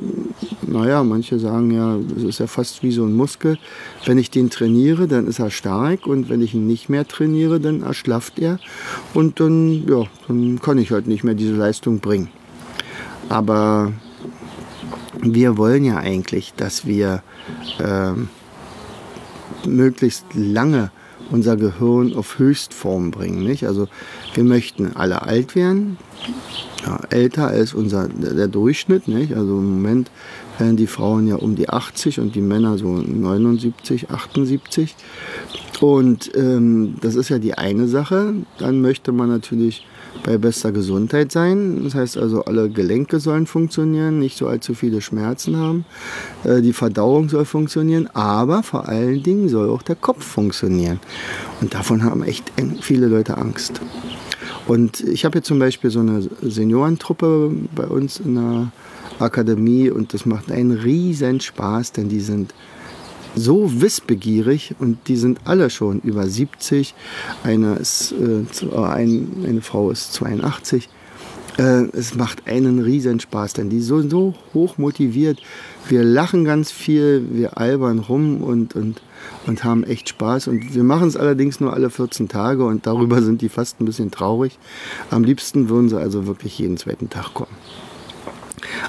naja, 0.67 1.03
manche 1.03 1.39
sagen 1.39 1.71
ja, 1.73 1.97
es 2.17 2.23
ist 2.23 2.39
ja 2.41 2.47
fast 2.47 2.83
wie 2.83 2.93
so 2.93 3.05
ein 3.05 3.15
Muskel. 3.15 3.59
Wenn 4.05 4.19
ich 4.19 4.31
den 4.31 4.49
trainiere, 4.49 5.09
dann 5.09 5.27
ist 5.27 5.39
er 5.39 5.51
stark 5.51 6.07
und 6.07 6.29
wenn 6.29 6.41
ich 6.41 6.55
ihn 6.55 6.67
nicht 6.67 6.89
mehr 6.89 7.07
trainiere, 7.07 7.59
dann 7.59 7.83
erschlafft 7.83 8.39
er 8.39 8.59
und 9.13 9.41
dann, 9.41 9.87
ja, 9.89 10.05
dann 10.29 10.61
kann 10.63 10.79
ich 10.79 10.93
halt 10.93 11.07
nicht 11.07 11.25
mehr 11.25 11.35
diese 11.35 11.55
Leistung 11.55 12.01
bringen. 12.01 12.29
Aber 13.29 13.93
wir 15.23 15.57
wollen 15.57 15.85
ja 15.85 15.97
eigentlich, 15.99 16.53
dass 16.57 16.87
wir 16.87 17.23
äh, 17.79 18.13
möglichst 19.67 20.25
lange 20.35 20.91
unser 21.31 21.57
Gehirn 21.57 22.15
auf 22.15 22.39
Höchstform 22.39 23.11
bringen. 23.11 23.43
Nicht? 23.43 23.67
Also 23.67 23.89
wir 24.35 24.45
möchten 24.45 24.97
alle 24.97 25.23
alt 25.23 25.55
werden, 25.55 25.97
ja, 26.85 27.01
älter 27.11 27.49
als 27.49 27.73
unser, 27.73 28.09
der 28.09 28.49
Durchschnitt. 28.49 29.09
Nicht? 29.09 29.35
Also 29.35 29.59
im 29.59 29.75
Moment 29.77 30.11
werden 30.59 30.77
die 30.77 30.87
Frauen 30.87 31.27
ja 31.27 31.37
um 31.37 31.55
die 31.55 31.69
80 31.69 32.21
und 32.21 32.35
die 32.35 32.41
Männer 32.41 32.77
so 32.77 32.89
79, 32.89 34.11
78. 34.11 34.95
Und 35.81 36.31
ähm, 36.37 36.97
das 37.01 37.15
ist 37.15 37.29
ja 37.29 37.39
die 37.39 37.55
eine 37.55 37.89
Sache. 37.89 38.35
Dann 38.59 38.81
möchte 38.81 39.13
man 39.13 39.29
natürlich 39.29 39.87
bei 40.25 40.39
bester 40.39 40.73
Gesundheit 40.73 41.33
sein. 41.33 41.83
Das 41.85 41.95
heißt 41.95 42.17
also, 42.17 42.45
alle 42.45 42.71
Gelenke 42.71 43.21
sollen 43.21 43.47
funktionieren, 43.47 44.19
nicht 44.19 44.37
so 44.37 44.47
allzu 44.47 44.75
viele 44.75 45.01
Schmerzen 45.01 45.57
haben. 45.57 45.85
Äh, 46.45 46.63
die 46.63 46.73
Verdauung 46.73 47.29
soll 47.29 47.45
funktionieren, 47.45 48.09
aber 48.15 48.63
vor 48.63 48.89
allen 48.89 49.23
Dingen 49.23 49.49
soll 49.49 49.69
auch 49.71 49.83
der 49.83 49.97
Kopf 49.97 50.25
funktionieren. 50.25 51.01
Und 51.61 51.75
davon 51.75 52.05
haben 52.05 52.23
echt 52.23 52.53
viele 52.81 53.07
Leute 53.07 53.37
Angst. 53.37 53.81
Und 54.67 55.01
ich 55.01 55.25
habe 55.25 55.39
jetzt 55.39 55.49
zum 55.49 55.59
Beispiel 55.59 55.91
so 55.91 56.01
eine 56.01 56.23
Seniorentruppe 56.41 57.53
bei 57.75 57.85
uns 57.85 58.21
in 58.21 58.35
der 58.37 58.73
Akademie 59.19 59.91
und 59.91 60.15
das 60.15 60.27
macht 60.27 60.51
einen 60.51 60.73
riesen 60.73 61.41
Spaß, 61.41 61.93
denn 61.93 62.09
die 62.09 62.21
sind 62.21 62.55
so 63.35 63.81
wissbegierig 63.81 64.75
und 64.79 64.99
die 65.09 65.17
sind 65.17 65.41
alle 65.45 65.71
schon 65.71 66.01
über 66.01 66.27
70. 66.27 66.95
Eine, 67.43 67.75
ist, 67.75 68.13
äh, 68.13 68.77
ein, 68.77 69.45
eine 69.47 69.63
Frau 69.63 69.91
ist 69.91 70.13
82. 70.15 70.89
Äh, 71.59 71.85
es 71.93 72.15
macht 72.15 72.47
einen 72.47 72.79
riesen 72.79 73.21
Spaß, 73.21 73.55
denn 73.55 73.69
die 73.69 73.81
sind 73.81 74.11
so, 74.11 74.33
so 74.33 74.35
hoch 74.55 74.79
motiviert. 74.79 75.41
Wir 75.89 76.03
lachen 76.03 76.45
ganz 76.45 76.71
viel, 76.71 77.27
wir 77.31 77.59
albern 77.59 77.99
rum 77.99 78.43
und, 78.43 78.75
und, 78.75 79.03
und 79.47 79.65
haben 79.65 79.85
echt 79.85 80.09
Spaß. 80.09 80.49
Und 80.49 80.75
wir 80.75 80.85
machen 80.85 81.09
es 81.09 81.17
allerdings 81.17 81.61
nur 81.61 81.73
alle 81.73 81.91
14 81.91 82.29
Tage 82.29 82.65
und 82.65 82.87
darüber 82.87 83.21
sind 83.23 83.43
die 83.43 83.49
fast 83.49 83.81
ein 83.81 83.85
bisschen 83.85 84.11
traurig. 84.11 84.59
Am 85.11 85.25
liebsten 85.25 85.69
würden 85.69 85.89
sie 85.89 85.99
also 85.99 86.27
wirklich 86.27 86.59
jeden 86.59 86.79
zweiten 86.79 87.11
Tag 87.11 87.35
kommen. 87.35 87.53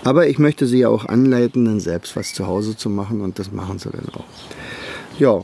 Aber 0.04 0.28
ich 0.28 0.40
möchte 0.40 0.66
sie 0.66 0.80
ja 0.80 0.90
auch 0.90 1.06
anleiten, 1.06 1.66
dann 1.66 1.80
selbst 1.80 2.16
was 2.16 2.34
zu 2.34 2.48
Hause 2.48 2.78
zu 2.78 2.90
machen 2.90 3.22
und 3.22 3.40
das 3.40 3.52
machen 3.52 3.80
sie 3.80 3.90
dann 3.90 4.08
auch. 4.14 4.26
Ja, 5.20 5.42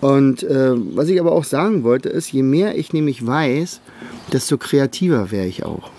und 0.00 0.42
äh, 0.42 0.72
was 0.94 1.08
ich 1.08 1.18
aber 1.20 1.32
auch 1.32 1.44
sagen 1.44 1.82
wollte, 1.82 2.08
ist, 2.08 2.30
je 2.32 2.42
mehr 2.42 2.76
ich 2.76 2.92
nämlich 2.92 3.26
weiß, 3.26 3.80
desto 4.32 4.58
kreativer 4.58 5.30
wäre 5.30 5.46
ich 5.46 5.64
auch. 5.64 5.90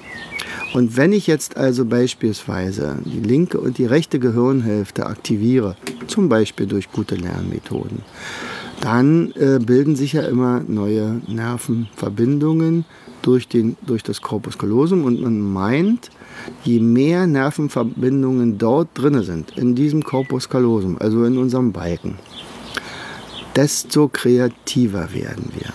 Und 0.73 0.97
wenn 0.97 1.13
ich 1.13 1.27
jetzt 1.27 1.57
also 1.57 1.85
beispielsweise 1.85 2.99
die 3.05 3.19
linke 3.19 3.59
und 3.59 3.77
die 3.77 3.85
rechte 3.85 4.19
Gehirnhälfte 4.19 5.05
aktiviere, 5.05 5.75
zum 6.07 6.29
Beispiel 6.29 6.67
durch 6.67 6.91
gute 6.91 7.15
Lernmethoden, 7.15 8.01
dann 8.81 9.31
äh, 9.31 9.59
bilden 9.59 9.95
sich 9.95 10.13
ja 10.13 10.21
immer 10.21 10.61
neue 10.67 11.21
Nervenverbindungen 11.27 12.85
durch, 13.21 13.47
den, 13.47 13.75
durch 13.85 14.03
das 14.03 14.21
Corpus 14.21 14.57
callosum 14.57 15.05
und 15.05 15.21
man 15.21 15.39
meint, 15.39 16.11
je 16.63 16.79
mehr 16.79 17.27
Nervenverbindungen 17.27 18.57
dort 18.57 18.89
drin 18.93 19.21
sind, 19.23 19.57
in 19.57 19.75
diesem 19.75 20.03
Corpus 20.03 20.49
callosum, 20.49 20.97
also 20.99 21.23
in 21.23 21.37
unserem 21.37 21.71
Balken, 21.71 22.15
desto 23.55 24.07
kreativer 24.07 25.13
werden 25.13 25.51
wir. 25.57 25.73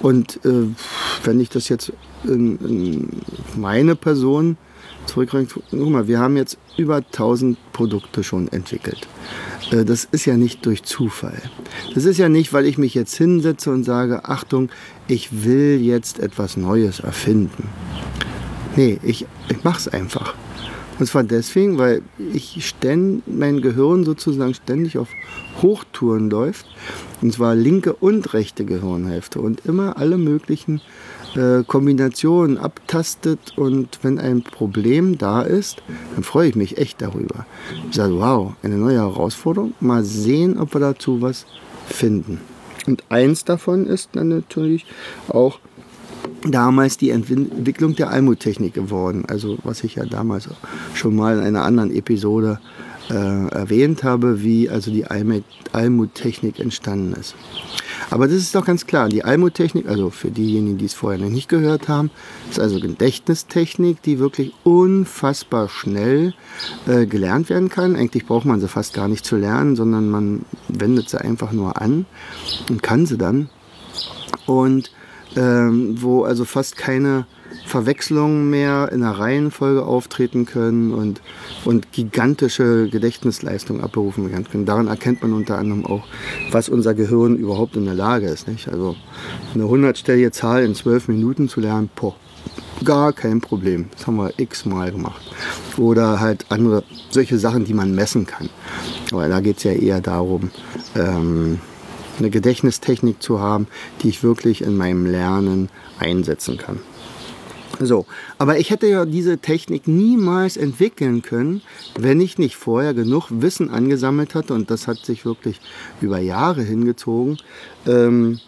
Und 0.00 0.44
äh, 0.44 0.66
wenn 1.24 1.40
ich 1.40 1.50
das 1.50 1.68
jetzt 1.68 1.92
in, 2.24 2.58
in 2.58 3.08
meine 3.56 3.96
Person 3.96 4.56
zurückbringe, 5.06 5.46
guck 5.48 5.90
mal, 5.90 6.08
wir 6.08 6.18
haben 6.18 6.36
jetzt 6.36 6.58
über 6.76 6.96
1000 6.96 7.58
Produkte 7.72 8.22
schon 8.22 8.48
entwickelt. 8.48 9.08
Äh, 9.70 9.84
das 9.84 10.08
ist 10.10 10.24
ja 10.24 10.36
nicht 10.36 10.64
durch 10.66 10.82
Zufall. 10.82 11.40
Das 11.94 12.04
ist 12.04 12.18
ja 12.18 12.28
nicht, 12.28 12.52
weil 12.52 12.66
ich 12.66 12.78
mich 12.78 12.94
jetzt 12.94 13.14
hinsetze 13.16 13.70
und 13.70 13.84
sage, 13.84 14.24
Achtung, 14.24 14.70
ich 15.08 15.44
will 15.44 15.80
jetzt 15.80 16.18
etwas 16.18 16.56
Neues 16.56 17.00
erfinden. 17.00 17.68
Nee, 18.80 18.98
ich, 19.02 19.26
ich 19.50 19.62
mache 19.62 19.78
es 19.78 19.88
einfach. 19.88 20.34
Und 20.98 21.04
zwar 21.04 21.22
deswegen, 21.22 21.76
weil 21.76 22.00
ich 22.32 22.66
ständ, 22.66 23.22
mein 23.28 23.60
Gehirn 23.60 24.04
sozusagen 24.04 24.54
ständig 24.54 24.96
auf 24.96 25.08
Hochtouren 25.60 26.30
läuft. 26.30 26.64
Und 27.20 27.30
zwar 27.30 27.54
linke 27.54 27.92
und 27.92 28.32
rechte 28.32 28.64
Gehirnhälfte. 28.64 29.38
Und 29.38 29.66
immer 29.66 29.98
alle 29.98 30.16
möglichen 30.16 30.80
äh, 31.36 31.62
Kombinationen 31.62 32.56
abtastet. 32.56 33.52
Und 33.56 33.98
wenn 34.00 34.18
ein 34.18 34.42
Problem 34.42 35.18
da 35.18 35.42
ist, 35.42 35.82
dann 36.14 36.24
freue 36.24 36.48
ich 36.48 36.56
mich 36.56 36.78
echt 36.78 37.02
darüber. 37.02 37.44
Ich 37.90 37.96
sage, 37.96 38.14
wow, 38.14 38.54
eine 38.62 38.78
neue 38.78 38.96
Herausforderung. 38.96 39.74
Mal 39.80 40.04
sehen, 40.04 40.58
ob 40.58 40.72
wir 40.72 40.80
dazu 40.80 41.20
was 41.20 41.44
finden. 41.86 42.40
Und 42.86 43.04
eins 43.10 43.44
davon 43.44 43.86
ist 43.86 44.08
dann 44.14 44.28
natürlich 44.28 44.86
auch 45.28 45.58
damals 46.46 46.96
die 46.96 47.10
Entwicklung 47.10 47.94
der 47.96 48.10
Almut-Technik 48.10 48.74
geworden. 48.74 49.24
Also 49.28 49.58
was 49.64 49.84
ich 49.84 49.96
ja 49.96 50.04
damals 50.04 50.48
schon 50.94 51.16
mal 51.16 51.38
in 51.38 51.44
einer 51.44 51.64
anderen 51.64 51.94
Episode 51.94 52.60
äh, 53.10 53.48
erwähnt 53.48 54.04
habe, 54.04 54.42
wie 54.42 54.70
also 54.70 54.90
die 54.90 55.04
Almut-Technik 55.72 56.60
entstanden 56.60 57.12
ist. 57.14 57.34
Aber 58.10 58.26
das 58.26 58.36
ist 58.36 58.54
doch 58.54 58.64
ganz 58.64 58.86
klar, 58.86 59.08
die 59.08 59.24
Almut-Technik, 59.24 59.88
also 59.88 60.10
für 60.10 60.30
diejenigen, 60.30 60.78
die 60.78 60.86
es 60.86 60.94
vorher 60.94 61.20
noch 61.20 61.28
nicht 61.28 61.48
gehört 61.48 61.88
haben, 61.88 62.10
ist 62.50 62.58
also 62.58 62.80
Gedächtnistechnik, 62.80 64.02
die 64.02 64.18
wirklich 64.18 64.52
unfassbar 64.64 65.68
schnell 65.68 66.34
äh, 66.86 67.06
gelernt 67.06 67.50
werden 67.50 67.68
kann. 67.68 67.94
Eigentlich 67.94 68.26
braucht 68.26 68.46
man 68.46 68.60
sie 68.60 68.68
fast 68.68 68.94
gar 68.94 69.06
nicht 69.06 69.24
zu 69.24 69.36
lernen, 69.36 69.76
sondern 69.76 70.08
man 70.10 70.44
wendet 70.68 71.08
sie 71.08 71.20
einfach 71.20 71.52
nur 71.52 71.80
an 71.80 72.06
und 72.68 72.82
kann 72.82 73.06
sie 73.06 73.16
dann. 73.16 73.48
Und 74.46 74.90
ähm, 75.36 75.96
wo 76.00 76.24
also 76.24 76.44
fast 76.44 76.76
keine 76.76 77.26
Verwechslungen 77.66 78.50
mehr 78.50 78.90
in 78.92 79.00
der 79.00 79.12
Reihenfolge 79.12 79.84
auftreten 79.84 80.46
können 80.46 80.92
und, 80.92 81.20
und 81.64 81.92
gigantische 81.92 82.88
Gedächtnisleistungen 82.88 83.82
abberufen 83.82 84.30
werden 84.30 84.44
können. 84.50 84.66
Daran 84.66 84.88
erkennt 84.88 85.22
man 85.22 85.32
unter 85.32 85.58
anderem 85.58 85.86
auch, 85.86 86.04
was 86.50 86.68
unser 86.68 86.94
Gehirn 86.94 87.36
überhaupt 87.36 87.76
in 87.76 87.84
der 87.84 87.94
Lage 87.94 88.26
ist. 88.26 88.48
Nicht? 88.48 88.68
Also 88.68 88.96
eine 89.54 89.68
hundertstellige 89.68 90.30
Zahl 90.30 90.64
in 90.64 90.74
zwölf 90.74 91.08
Minuten 91.08 91.48
zu 91.48 91.60
lernen, 91.60 91.90
poh, 91.94 92.14
gar 92.84 93.12
kein 93.12 93.40
Problem. 93.40 93.86
Das 93.92 94.06
haben 94.06 94.16
wir 94.16 94.32
x-mal 94.36 94.90
gemacht. 94.90 95.22
Oder 95.76 96.20
halt 96.20 96.46
andere, 96.50 96.84
solche 97.10 97.38
Sachen, 97.38 97.64
die 97.64 97.74
man 97.74 97.94
messen 97.94 98.26
kann. 98.26 98.48
Aber 99.12 99.28
da 99.28 99.40
geht 99.40 99.58
es 99.58 99.64
ja 99.64 99.72
eher 99.72 100.00
darum, 100.00 100.50
ähm, 100.94 101.60
eine 102.20 102.30
Gedächtnistechnik 102.30 103.22
zu 103.22 103.40
haben, 103.40 103.66
die 104.02 104.08
ich 104.08 104.22
wirklich 104.22 104.62
in 104.62 104.76
meinem 104.76 105.06
Lernen 105.06 105.68
einsetzen 105.98 106.56
kann. 106.56 106.78
So, 107.82 108.04
aber 108.36 108.58
ich 108.58 108.70
hätte 108.70 108.86
ja 108.86 109.06
diese 109.06 109.38
Technik 109.38 109.88
niemals 109.88 110.58
entwickeln 110.58 111.22
können, 111.22 111.62
wenn 111.98 112.20
ich 112.20 112.36
nicht 112.36 112.56
vorher 112.56 112.92
genug 112.92 113.28
Wissen 113.30 113.70
angesammelt 113.70 114.34
hatte 114.34 114.52
und 114.52 114.70
das 114.70 114.86
hat 114.86 114.98
sich 114.98 115.24
wirklich 115.24 115.60
über 116.02 116.18
Jahre 116.18 116.62
hingezogen. 116.62 117.38
Ähm, 117.86 118.38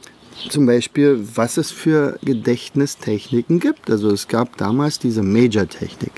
zum 0.48 0.66
Beispiel, 0.66 1.26
was 1.35 1.56
es 1.56 1.70
für 1.70 2.18
Gedächtnistechniken 2.22 3.61
gibt. 3.61 3.90
Also 3.90 4.11
es 4.11 4.28
gab 4.28 4.56
damals 4.56 4.98
diese 4.98 5.22
Major-Technik, 5.22 6.12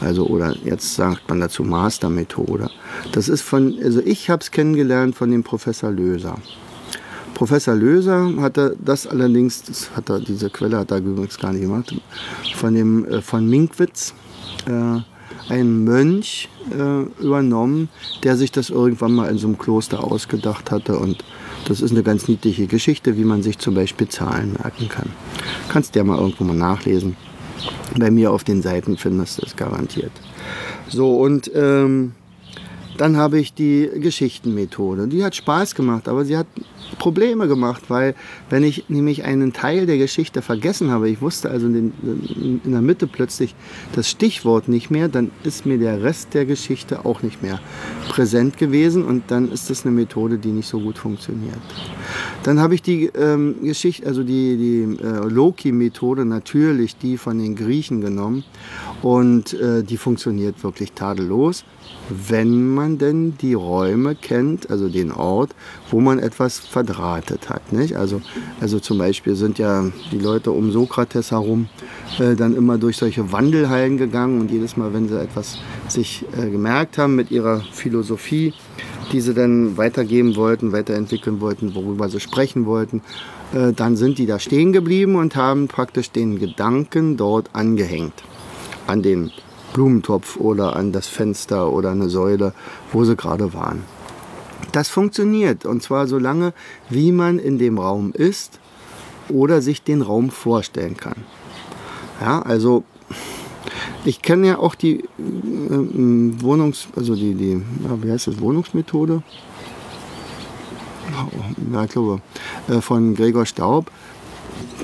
also 0.00 0.26
oder 0.26 0.56
jetzt 0.64 0.94
sagt 0.94 1.28
man 1.28 1.40
dazu 1.40 1.62
Master-Methode. 1.62 2.70
Das 3.12 3.28
ist 3.28 3.42
von, 3.42 3.78
also 3.82 4.00
ich 4.00 4.30
habe 4.30 4.42
es 4.42 4.50
kennengelernt 4.50 5.14
von 5.14 5.30
dem 5.30 5.44
Professor 5.44 5.90
Löser. 5.90 6.38
Professor 7.34 7.74
Löser 7.74 8.32
hatte 8.40 8.76
das 8.84 9.06
allerdings, 9.06 9.62
das 9.62 9.90
hat 9.96 10.10
er, 10.10 10.20
diese 10.20 10.50
Quelle 10.50 10.78
hat 10.78 10.90
er 10.90 10.98
übrigens 10.98 11.38
gar 11.38 11.52
nicht 11.52 11.62
gemacht, 11.62 11.94
von, 12.54 12.74
dem, 12.74 13.04
äh, 13.06 13.22
von 13.22 13.48
Minkwitz, 13.48 14.14
äh, 14.66 15.00
ein 15.48 15.84
Mönch 15.84 16.48
äh, 16.70 17.02
übernommen, 17.22 17.88
der 18.22 18.36
sich 18.36 18.52
das 18.52 18.70
irgendwann 18.70 19.12
mal 19.12 19.30
in 19.30 19.38
so 19.38 19.46
einem 19.48 19.58
Kloster 19.58 20.04
ausgedacht 20.04 20.70
hatte. 20.70 20.98
Und 20.98 21.24
das 21.66 21.80
ist 21.80 21.90
eine 21.90 22.02
ganz 22.02 22.28
niedliche 22.28 22.66
Geschichte, 22.66 23.16
wie 23.16 23.24
man 23.24 23.42
sich 23.42 23.58
zum 23.58 23.74
Beispiel 23.74 24.08
Zahlen 24.08 24.52
merken 24.52 24.88
kann. 24.88 25.08
Kannst 25.68 25.94
du 25.94 25.98
ja 25.98 26.04
mal 26.04 26.18
irgendwo 26.18 26.44
mal 26.44 26.54
nachlesen. 26.54 27.16
Bei 27.98 28.10
mir 28.10 28.30
auf 28.30 28.44
den 28.44 28.62
Seiten 28.62 28.96
findest 28.96 29.38
du 29.38 29.46
es 29.46 29.56
garantiert. 29.56 30.12
So, 30.88 31.16
und 31.16 31.50
ähm, 31.54 32.12
Dann 33.00 33.16
habe 33.16 33.38
ich 33.38 33.54
die 33.54 33.88
Geschichtenmethode. 33.94 35.08
Die 35.08 35.24
hat 35.24 35.34
Spaß 35.34 35.74
gemacht, 35.74 36.06
aber 36.06 36.26
sie 36.26 36.36
hat 36.36 36.46
Probleme 36.98 37.48
gemacht, 37.48 37.84
weil 37.88 38.14
wenn 38.48 38.62
ich 38.62 38.84
nämlich 38.88 39.24
einen 39.24 39.52
Teil 39.52 39.86
der 39.86 39.98
Geschichte 39.98 40.42
vergessen 40.42 40.90
habe, 40.90 41.08
ich 41.08 41.20
wusste 41.20 41.50
also 41.50 41.66
in, 41.66 41.92
in 42.64 42.72
der 42.72 42.80
Mitte 42.80 43.06
plötzlich 43.06 43.54
das 43.94 44.08
Stichwort 44.08 44.68
nicht 44.68 44.90
mehr, 44.90 45.08
dann 45.08 45.30
ist 45.44 45.66
mir 45.66 45.78
der 45.78 46.02
Rest 46.02 46.34
der 46.34 46.46
Geschichte 46.46 47.04
auch 47.04 47.22
nicht 47.22 47.42
mehr 47.42 47.60
präsent 48.08 48.58
gewesen 48.58 49.04
und 49.04 49.24
dann 49.28 49.50
ist 49.50 49.70
das 49.70 49.84
eine 49.84 49.94
Methode, 49.94 50.38
die 50.38 50.52
nicht 50.52 50.68
so 50.68 50.80
gut 50.80 50.98
funktioniert. 50.98 51.58
Dann 52.42 52.60
habe 52.60 52.74
ich 52.74 52.82
die 52.82 53.06
ähm, 53.06 53.56
Geschichte, 53.62 54.06
also 54.06 54.22
die, 54.22 54.56
die 54.56 55.02
äh, 55.02 55.28
Loki-Methode, 55.28 56.24
natürlich 56.24 56.96
die 56.96 57.16
von 57.16 57.38
den 57.38 57.54
Griechen 57.54 58.00
genommen 58.00 58.44
und 59.02 59.52
äh, 59.54 59.82
die 59.82 59.96
funktioniert 59.96 60.62
wirklich 60.64 60.92
tadellos 60.92 61.64
wenn 62.28 62.74
man 62.74 62.98
denn 62.98 63.36
die 63.38 63.54
Räume 63.54 64.14
kennt, 64.14 64.70
also 64.70 64.88
den 64.88 65.12
Ort, 65.12 65.54
wo 65.90 66.00
man 66.00 66.18
etwas 66.18 66.58
verdrahtet 66.58 67.48
hat. 67.48 67.72
Nicht? 67.72 67.96
Also, 67.96 68.20
also 68.60 68.80
zum 68.80 68.98
Beispiel 68.98 69.34
sind 69.36 69.58
ja 69.58 69.84
die 70.10 70.18
Leute 70.18 70.50
um 70.50 70.72
Sokrates 70.72 71.30
herum 71.30 71.68
äh, 72.18 72.34
dann 72.34 72.56
immer 72.56 72.78
durch 72.78 72.96
solche 72.96 73.32
Wandelhallen 73.32 73.96
gegangen 73.96 74.40
und 74.40 74.50
jedes 74.50 74.76
Mal, 74.76 74.92
wenn 74.92 75.08
sie 75.08 75.20
etwas 75.20 75.58
sich 75.88 76.24
äh, 76.36 76.50
gemerkt 76.50 76.98
haben 76.98 77.14
mit 77.16 77.30
ihrer 77.30 77.60
Philosophie, 77.72 78.52
die 79.12 79.20
sie 79.20 79.34
dann 79.34 79.76
weitergeben 79.76 80.36
wollten, 80.36 80.72
weiterentwickeln 80.72 81.40
wollten, 81.40 81.74
worüber 81.74 82.08
sie 82.08 82.20
sprechen 82.20 82.66
wollten, 82.66 83.02
äh, 83.52 83.72
dann 83.72 83.96
sind 83.96 84.18
die 84.18 84.26
da 84.26 84.38
stehen 84.38 84.72
geblieben 84.72 85.16
und 85.16 85.36
haben 85.36 85.68
praktisch 85.68 86.10
den 86.10 86.38
Gedanken 86.38 87.16
dort 87.16 87.50
angehängt 87.54 88.14
an 88.86 89.02
den 89.02 89.30
Blumentopf 89.72 90.36
oder 90.36 90.76
an 90.76 90.92
das 90.92 91.06
Fenster 91.06 91.70
oder 91.70 91.90
eine 91.90 92.08
Säule, 92.08 92.52
wo 92.92 93.04
sie 93.04 93.16
gerade 93.16 93.54
waren. 93.54 93.82
Das 94.72 94.88
funktioniert 94.88 95.64
und 95.64 95.82
zwar 95.82 96.06
so 96.06 96.18
lange, 96.18 96.52
wie 96.88 97.12
man 97.12 97.38
in 97.38 97.58
dem 97.58 97.78
Raum 97.78 98.12
ist 98.12 98.60
oder 99.28 99.62
sich 99.62 99.82
den 99.82 100.02
Raum 100.02 100.30
vorstellen 100.30 100.96
kann. 100.96 101.24
Ja, 102.20 102.42
also 102.42 102.84
ich 104.04 104.22
kenne 104.22 104.46
ja 104.46 104.58
auch 104.58 104.74
die 104.74 105.00
äh, 105.00 105.08
Wohnungs, 105.18 106.88
also 106.96 107.14
die, 107.14 107.34
die, 107.34 107.62
ja, 107.84 108.02
wie 108.02 108.10
heißt 108.10 108.28
das, 108.28 108.40
Wohnungsmethode? 108.40 109.22
Ja, 111.72 111.84
ich 111.84 111.90
glaube, 111.90 112.20
äh, 112.68 112.80
von 112.80 113.14
Gregor 113.14 113.46
Staub 113.46 113.90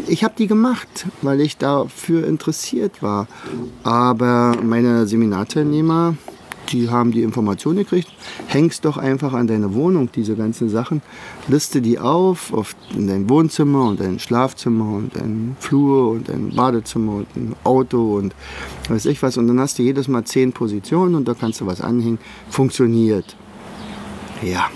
ich 0.07 0.25
habe 0.25 0.35
die 0.37 0.47
gemacht, 0.47 1.07
weil 1.23 1.41
ich 1.41 1.57
dafür 1.57 2.27
interessiert 2.27 3.03
war. 3.03 3.27
Aber 3.83 4.57
meine 4.63 5.07
Seminarteilnehmer, 5.07 6.17
die 6.71 6.91
haben 6.91 7.13
die 7.13 7.23
Information 7.23 7.77
gekriegt, 7.77 8.09
hängst 8.47 8.85
doch 8.85 8.97
einfach 8.97 9.33
an 9.33 9.47
deine 9.47 9.75
Wohnung, 9.75 10.11
diese 10.13 10.35
ganzen 10.35 10.69
Sachen, 10.69 11.03
liste 11.49 11.81
die 11.81 11.99
auf, 11.99 12.53
auf 12.53 12.75
in 12.95 13.07
dein 13.07 13.29
Wohnzimmer 13.29 13.87
und 13.87 14.01
dein 14.01 14.19
Schlafzimmer 14.19 14.97
und 14.97 15.15
dein 15.15 15.57
Flur 15.61 16.11
und 16.11 16.29
dein 16.29 16.51
Badezimmer 16.51 17.17
und 17.17 17.37
ein 17.37 17.55
Auto 17.65 18.17
und 18.17 18.35
weiß 18.89 19.07
ich 19.07 19.23
was. 19.23 19.37
Und 19.37 19.47
dann 19.49 19.61
hast 19.61 19.79
du 19.79 19.83
jedes 19.83 20.09
Mal 20.09 20.25
zehn 20.25 20.53
Positionen 20.53 21.15
und 21.15 21.29
da 21.29 21.35
kannst 21.35 21.61
du 21.61 21.67
was 21.67 21.81
anhängen. 21.81 22.19
Funktioniert. 22.51 23.37
Ja, 24.43 24.69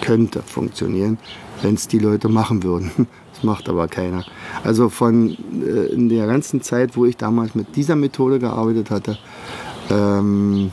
könnte 0.00 0.42
funktionieren, 0.42 1.18
wenn 1.62 1.74
es 1.74 1.88
die 1.88 1.98
Leute 1.98 2.28
machen 2.28 2.62
würden 2.62 2.90
macht 3.44 3.68
aber 3.68 3.88
keiner. 3.88 4.24
Also 4.64 4.88
von 4.88 5.36
äh, 5.62 5.92
in 5.92 6.08
der 6.08 6.26
ganzen 6.26 6.62
Zeit, 6.62 6.96
wo 6.96 7.04
ich 7.04 7.16
damals 7.16 7.54
mit 7.54 7.76
dieser 7.76 7.96
Methode 7.96 8.38
gearbeitet 8.38 8.90
hatte, 8.90 9.18
ähm, 9.90 10.70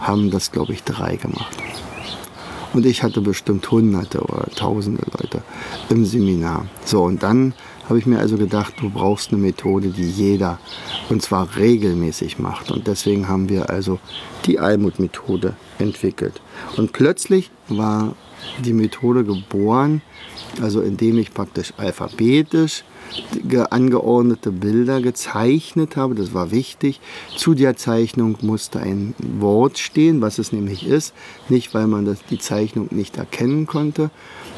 haben 0.00 0.30
das, 0.30 0.52
glaube 0.52 0.72
ich, 0.72 0.82
drei 0.84 1.16
gemacht. 1.16 1.56
Und 2.74 2.86
ich 2.86 3.02
hatte 3.02 3.20
bestimmt 3.20 3.70
hunderte 3.70 4.20
oder 4.20 4.46
tausende 4.54 5.02
Leute 5.18 5.42
im 5.88 6.04
Seminar. 6.04 6.66
So, 6.84 7.02
und 7.02 7.22
dann 7.22 7.54
habe 7.88 7.98
ich 7.98 8.06
mir 8.06 8.18
also 8.18 8.36
gedacht, 8.36 8.74
du 8.80 8.90
brauchst 8.90 9.32
eine 9.32 9.40
Methode, 9.40 9.88
die 9.88 10.08
jeder 10.08 10.58
und 11.08 11.22
zwar 11.22 11.56
regelmäßig 11.56 12.38
macht. 12.38 12.70
Und 12.70 12.86
deswegen 12.86 13.28
haben 13.28 13.48
wir 13.48 13.70
also 13.70 13.98
die 14.44 14.58
Almut-Methode 14.58 15.56
entwickelt. 15.78 16.42
Und 16.76 16.92
plötzlich 16.92 17.50
war 17.68 18.14
die 18.62 18.74
Methode 18.74 19.24
geboren, 19.24 20.02
also 20.60 20.80
indem 20.80 21.18
ich 21.18 21.32
praktisch 21.32 21.72
alphabetisch 21.76 22.84
angeordnete 23.70 24.50
Bilder 24.50 25.00
gezeichnet 25.00 25.96
habe. 25.96 26.14
Das 26.14 26.34
war 26.34 26.50
wichtig. 26.50 27.00
Zu 27.36 27.54
der 27.54 27.76
Zeichnung 27.76 28.36
musste 28.42 28.80
ein 28.80 29.14
Wort 29.38 29.78
stehen, 29.78 30.20
was 30.20 30.38
es 30.38 30.52
nämlich 30.52 30.86
ist. 30.86 31.14
Nicht, 31.48 31.74
weil 31.74 31.86
man 31.86 32.04
das, 32.04 32.18
die 32.30 32.38
Zeichnung 32.38 32.88
nicht 32.90 33.16
erkennen 33.16 33.66
konnte, 33.66 34.10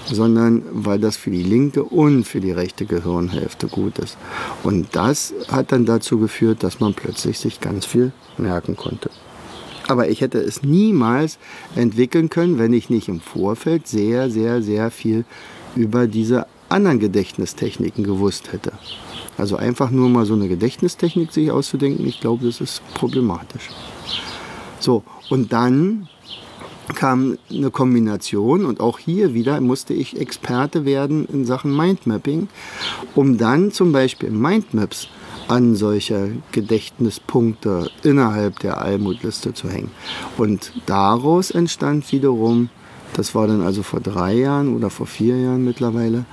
sondern 0.07 0.63
weil 0.73 0.99
das 0.99 1.17
für 1.17 1.31
die 1.31 1.43
linke 1.43 1.85
und 1.85 2.25
für 2.25 2.41
die 2.41 2.53
rechte 2.53 2.87
Gehirnhälfte 2.87 3.69
gut 3.69 3.99
ist. 3.99 4.17
Und 4.63 4.89
das 4.93 5.35
hat 5.49 5.73
dann 5.73 5.87
dazu 5.87 6.19
geführt, 6.19 6.63
dass 6.63 6.81
man 6.81 6.95
plötzlich 6.95 7.39
sich 7.39 7.61
ganz 7.61 7.87
viel 7.87 8.13
merken 8.39 8.77
konnte. 8.77 9.11
Aber 9.89 10.09
ich 10.09 10.21
hätte 10.21 10.39
es 10.39 10.63
niemals 10.63 11.39
entwickeln 11.75 12.31
können, 12.31 12.59
wenn 12.59 12.73
ich 12.73 12.91
nicht 12.91 13.09
im 13.09 13.21
Vorfeld 13.21 13.89
sehr, 13.89 14.31
sehr, 14.31 14.63
sehr 14.63 14.91
viel 14.93 15.25
über 15.77 16.07
diese 16.07 16.47
anderen 16.69 17.01
Gedächtnistechniken 17.01 18.05
gewusst 18.05 18.53
hätte. 18.53 18.73
Also 19.37 19.57
einfach 19.57 19.91
nur 19.91 20.09
mal 20.09 20.27
so 20.27 20.35
eine 20.35 20.49
Gedächtnistechnik 20.49 21.33
sich 21.33 21.51
auszudenken, 21.51 22.07
ich 22.07 22.21
glaube, 22.21 22.47
das 22.47 22.61
ist 22.61 22.83
problematisch. 22.95 23.69
So, 24.79 25.03
und 25.29 25.53
dann 25.53 26.09
kam 26.95 27.39
eine 27.51 27.71
Kombination 27.71 28.65
und 28.65 28.81
auch 28.81 28.99
hier 28.99 29.35
wieder 29.35 29.61
musste 29.61 29.95
ich 29.95 30.19
Experte 30.19 30.85
werden 30.85 31.27
in 31.27 31.45
Sachen 31.45 31.75
Mindmapping, 31.77 32.49
um 33.15 33.39
dann 33.39 33.71
zum 33.73 33.93
Beispiel 33.93 34.31
Mindmaps 34.31 35.09
an 35.49 35.75
solche 35.75 36.33
Gedächtnispunkte 36.53 37.91
innerhalb 38.03 38.59
der 38.61 38.81
Almutliste 38.81 39.53
zu 39.53 39.69
hängen. 39.69 39.91
Und 40.37 40.73
daraus 40.87 41.51
entstand 41.51 42.11
wiederum 42.13 42.69
das 43.15 43.35
war 43.35 43.47
dann 43.47 43.63
also 43.63 43.83
vor 43.83 44.01
drei 44.01 44.35
Jahren 44.35 44.75
oder 44.75 44.91
vor 44.91 45.07
vier 45.07 45.37
Jahren 45.37 45.65
mittlerweile 45.65 46.25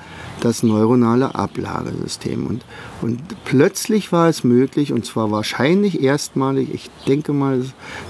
das 0.41 0.63
neuronale 0.63 1.35
Ablagesystem. 1.35 2.45
Und, 2.45 2.63
und 3.01 3.19
plötzlich 3.45 4.11
war 4.11 4.29
es 4.29 4.43
möglich, 4.43 4.93
und 4.93 5.05
zwar 5.05 5.31
wahrscheinlich 5.31 6.01
erstmalig, 6.01 6.73
ich 6.73 6.89
denke 7.07 7.33
mal, 7.33 7.59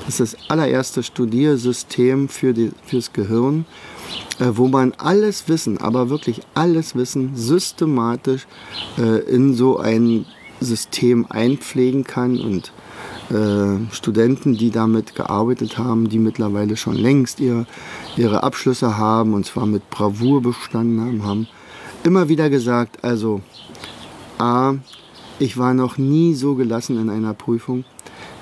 das 0.06 0.19
ist 0.19 0.19
das 0.19 0.49
allererste 0.49 1.03
Studiersystem 1.03 2.27
für 2.27 2.53
die, 2.53 2.71
fürs 2.86 3.13
Gehirn, 3.13 3.65
äh, 4.39 4.45
wo 4.53 4.67
man 4.67 4.93
alles 4.97 5.47
Wissen, 5.47 5.77
aber 5.77 6.10
wirklich 6.10 6.41
alles 6.53 6.95
Wissen 6.95 7.36
systematisch 7.36 8.47
äh, 8.97 9.19
in 9.30 9.53
so 9.53 9.77
ein 9.77 10.25
System 10.60 11.25
einpflegen 11.30 12.03
kann 12.03 12.39
und 12.39 12.71
äh, 13.29 13.93
Studenten, 13.93 14.55
die 14.55 14.71
damit 14.71 15.15
gearbeitet 15.15 15.77
haben, 15.77 16.09
die 16.09 16.19
mittlerweile 16.19 16.77
schon 16.77 16.95
längst 16.95 17.39
ihr, 17.39 17.65
ihre 18.15 18.43
Abschlüsse 18.43 18.97
haben 18.97 19.33
und 19.33 19.45
zwar 19.45 19.65
mit 19.65 19.89
Bravour 19.89 20.41
bestanden 20.41 21.01
haben, 21.01 21.23
haben 21.23 21.47
immer 22.03 22.29
wieder 22.29 22.49
gesagt, 22.49 23.03
also 23.03 23.41
A, 24.37 24.75
ich 25.39 25.57
war 25.57 25.73
noch 25.73 25.97
nie 25.97 26.33
so 26.33 26.55
gelassen 26.55 26.99
in 26.99 27.09
einer 27.09 27.33
Prüfung. 27.33 27.83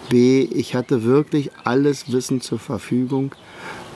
B, 0.10 0.42
ich 0.42 0.76
hatte 0.76 1.04
wirklich 1.04 1.52
alles 1.64 2.12
Wissen 2.12 2.42
zur 2.42 2.60
Verfügung. 2.60 3.34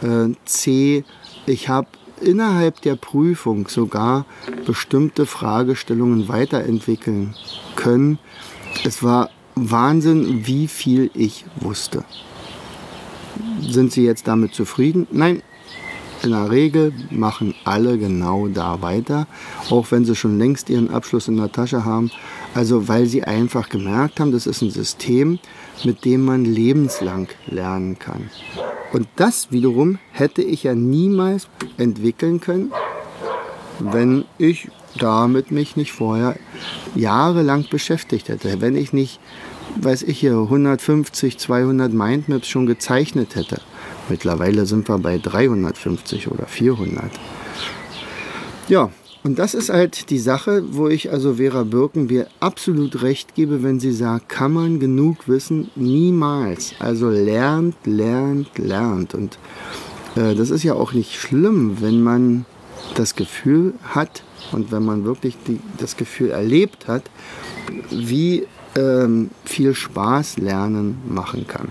Äh, 0.01 0.33
C, 0.45 1.03
ich 1.45 1.69
habe 1.69 1.87
innerhalb 2.21 2.81
der 2.81 2.95
Prüfung 2.95 3.67
sogar 3.67 4.25
bestimmte 4.65 5.25
Fragestellungen 5.25 6.27
weiterentwickeln 6.27 7.35
können. 7.75 8.17
Es 8.83 9.03
war 9.03 9.29
Wahnsinn, 9.55 10.45
wie 10.45 10.67
viel 10.67 11.11
ich 11.13 11.45
wusste. 11.59 12.03
Sind 13.61 13.91
Sie 13.91 14.03
jetzt 14.03 14.27
damit 14.27 14.53
zufrieden? 14.53 15.07
Nein. 15.11 15.41
In 16.21 16.31
der 16.31 16.51
Regel 16.51 16.91
machen 17.11 17.55
alle 17.63 17.97
genau 17.97 18.49
da 18.49 18.81
weiter, 18.81 19.25
auch 19.69 19.89
wenn 19.91 20.03
sie 20.03 20.15
schon 20.17 20.37
längst 20.37 20.69
ihren 20.69 20.89
Abschluss 20.89 21.29
in 21.29 21.37
der 21.37 21.49
Tasche 21.49 21.85
haben. 21.85 22.11
Also 22.53 22.89
weil 22.89 23.05
sie 23.05 23.23
einfach 23.23 23.69
gemerkt 23.69 24.19
haben, 24.19 24.33
das 24.33 24.45
ist 24.45 24.61
ein 24.61 24.69
System, 24.69 25.39
mit 25.85 26.03
dem 26.03 26.25
man 26.25 26.43
lebenslang 26.43 27.29
lernen 27.47 27.97
kann. 27.99 28.29
Und 28.91 29.07
das 29.15 29.51
wiederum 29.51 29.97
hätte 30.11 30.41
ich 30.41 30.63
ja 30.63 30.75
niemals 30.75 31.47
entwickeln 31.77 32.41
können, 32.41 32.73
wenn 33.79 34.25
ich 34.37 34.69
damit 34.97 35.51
mich 35.51 35.75
nicht 35.75 35.91
vorher 35.91 36.35
jahrelang 36.95 37.65
beschäftigt 37.69 38.29
hätte. 38.29 38.61
Wenn 38.61 38.75
ich 38.75 38.93
nicht 38.93 39.19
weiß 39.77 40.03
ich 40.03 40.19
hier, 40.19 40.33
150, 40.33 41.37
200 41.37 41.93
Mindmaps 41.93 42.47
schon 42.47 42.65
gezeichnet 42.65 43.35
hätte. 43.35 43.61
Mittlerweile 44.09 44.65
sind 44.65 44.87
wir 44.89 44.97
bei 44.97 45.17
350 45.17 46.29
oder 46.31 46.45
400. 46.45 47.11
Ja, 48.67 48.91
Und 49.21 49.37
das 49.37 49.53
ist 49.53 49.69
halt 49.69 50.09
die 50.11 50.17
Sache, 50.17 50.63
wo 50.71 50.87
ich 50.87 51.11
also 51.11 51.35
Vera 51.35 51.63
Birkenbier 51.63 52.27
absolut 52.39 53.01
recht 53.01 53.35
gebe, 53.35 53.63
wenn 53.63 53.79
sie 53.79 53.91
sagt, 53.91 54.29
kann 54.29 54.53
man 54.53 54.79
genug 54.79 55.27
wissen? 55.27 55.69
Niemals. 55.75 56.73
Also 56.79 57.09
lernt, 57.09 57.75
lernt, 57.85 58.57
lernt. 58.57 59.13
Und 59.13 59.37
äh, 60.15 60.35
das 60.35 60.49
ist 60.51 60.63
ja 60.63 60.73
auch 60.73 60.93
nicht 60.93 61.19
schlimm, 61.19 61.81
wenn 61.81 62.01
man 62.01 62.45
das 62.95 63.15
Gefühl 63.15 63.73
hat 63.83 64.23
und 64.51 64.71
wenn 64.71 64.83
man 64.83 65.05
wirklich 65.05 65.37
die, 65.47 65.59
das 65.77 65.97
Gefühl 65.97 66.31
erlebt 66.31 66.87
hat, 66.87 67.03
wie 67.89 68.47
ähm, 68.75 69.29
viel 69.45 69.73
Spaß 69.73 70.37
Lernen 70.37 70.97
machen 71.07 71.47
kann. 71.47 71.69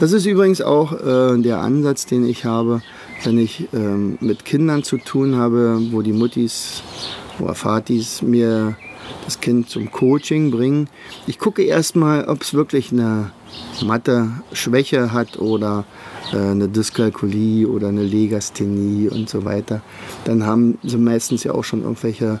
Das 0.00 0.12
ist 0.12 0.26
übrigens 0.26 0.60
auch 0.60 0.92
äh, 0.92 1.38
der 1.38 1.58
Ansatz, 1.58 2.06
den 2.06 2.24
ich 2.24 2.44
habe, 2.44 2.82
wenn 3.24 3.38
ich 3.38 3.68
ähm, 3.72 4.16
mit 4.20 4.44
Kindern 4.44 4.84
zu 4.84 4.96
tun 4.98 5.36
habe, 5.36 5.80
wo 5.90 6.02
die 6.02 6.12
Muttis 6.12 6.82
oder 7.40 7.54
Vatis 7.54 8.22
mir 8.22 8.76
das 9.24 9.40
Kind 9.40 9.68
zum 9.68 9.90
Coaching 9.90 10.50
bringen. 10.50 10.88
Ich 11.26 11.38
gucke 11.38 11.62
erstmal, 11.62 12.26
ob 12.26 12.42
es 12.42 12.54
wirklich 12.54 12.92
eine 12.92 13.32
Mathe-Schwäche 13.82 15.12
hat 15.12 15.38
oder 15.38 15.84
eine 16.32 16.68
Dyskalkulie 16.68 17.66
oder 17.66 17.88
eine 17.88 18.02
Legasthenie 18.02 19.08
und 19.08 19.28
so 19.28 19.44
weiter. 19.44 19.82
Dann 20.24 20.44
haben 20.44 20.78
sie 20.82 20.98
meistens 20.98 21.44
ja 21.44 21.52
auch 21.52 21.64
schon 21.64 21.82
irgendwelche 21.82 22.40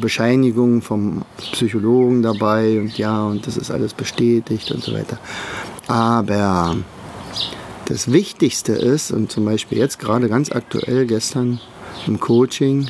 Bescheinigungen 0.00 0.82
vom 0.82 1.22
Psychologen 1.52 2.22
dabei 2.22 2.80
und 2.80 2.96
ja, 2.96 3.24
und 3.24 3.46
das 3.46 3.56
ist 3.56 3.70
alles 3.70 3.92
bestätigt 3.94 4.70
und 4.70 4.82
so 4.82 4.92
weiter. 4.92 5.18
Aber 5.86 6.76
das 7.86 8.10
Wichtigste 8.10 8.72
ist, 8.72 9.10
und 9.10 9.30
zum 9.30 9.44
Beispiel 9.44 9.78
jetzt 9.78 9.98
gerade 9.98 10.28
ganz 10.28 10.50
aktuell 10.50 11.06
gestern 11.06 11.60
im 12.06 12.18
Coaching, 12.18 12.88